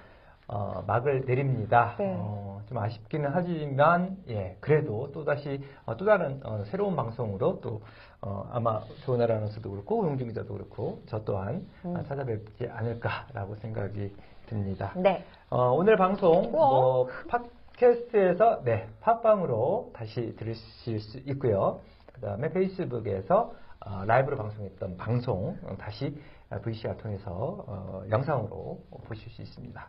[0.49, 1.97] 어, 막을 내립니다.
[1.99, 2.15] 네.
[2.19, 5.61] 어, 좀 아쉽기는 하지만 예 그래도 또 다시
[5.99, 7.83] 또 다른 어, 새로운 방송으로 또
[8.21, 11.97] 어, 아마 조은아 아나운서도 그렇고 용중 기자도 그렇고 저 또한 음.
[11.97, 14.13] 어, 찾아뵙지 않을까라고 생각이
[14.47, 14.93] 듭니다.
[14.97, 15.25] 네.
[15.51, 16.51] 어, 오늘 방송.
[16.53, 21.81] 뭐 팟캐스트에서 네 팟빵으로 다시 들으실 수 있고요.
[22.15, 26.17] 그다음에 페이스북에서 어, 라이브로 방송했던 방송 어, 다시
[26.63, 29.89] VCR 통해서 어, 영상으로 보실 수 있습니다.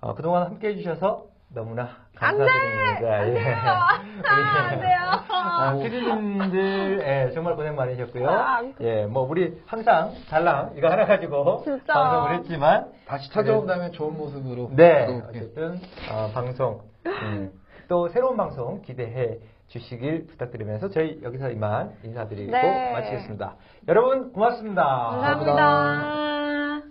[0.00, 1.88] 어, 그동안 함께 해 주셔서 너무나
[2.18, 2.44] 안 돼!
[2.44, 3.16] 감사드립니다.
[3.16, 3.32] 안 예.
[3.34, 3.56] 돼요!
[3.56, 4.98] 아, 안 돼요!
[5.30, 8.28] 아, 피디님들 예, 정말 고생 많으셨고요.
[8.28, 11.92] 아, 예, 뭐 우리 항상 달랑 이거 하나 가지고 진짜.
[11.92, 14.70] 방송을 했지만 다시 찾아온다면 좋은 모습으로.
[14.74, 15.22] 네, 또, 예.
[15.28, 15.80] 어쨌든
[16.10, 17.50] 어, 방송 음,
[17.88, 19.38] 또 새로운 방송 기대해
[19.68, 22.92] 주시길 부탁드리면서 저희 여기서 이만 인사드리고 네.
[22.92, 23.56] 마치겠습니다.
[23.88, 24.82] 여러분 고맙습니다.
[24.82, 26.82] 감사합니다.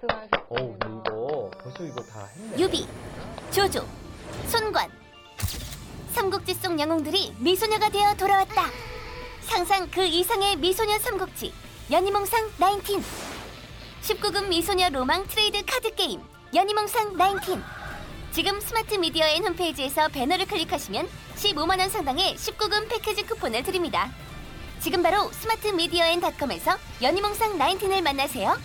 [0.00, 0.79] 수고하셨습니다.
[1.70, 2.58] 벌써 이거 다 했네.
[2.58, 2.86] 유비,
[3.50, 3.86] 조조,
[4.48, 4.90] 손권.
[6.12, 8.66] 삼국지 속 영웅들이 미소녀가 되어 돌아왔다.
[9.42, 11.52] 상상 그 이상의 미소녀 삼국지
[11.90, 13.02] 연희몽상 19.
[14.02, 16.20] 19금 미소녀 로망 트레이드 카드 게임
[16.54, 17.60] 연희몽상 19.
[18.32, 24.10] 지금 스마트 미디어 앤 홈페이지에서 배너를 클릭하시면 15만 원 상당의 19금 패키지 쿠폰을 드립니다.
[24.80, 28.56] 지금 바로 스마트 미디어 앤 닷컴에서 연희몽상 19을 만나세요.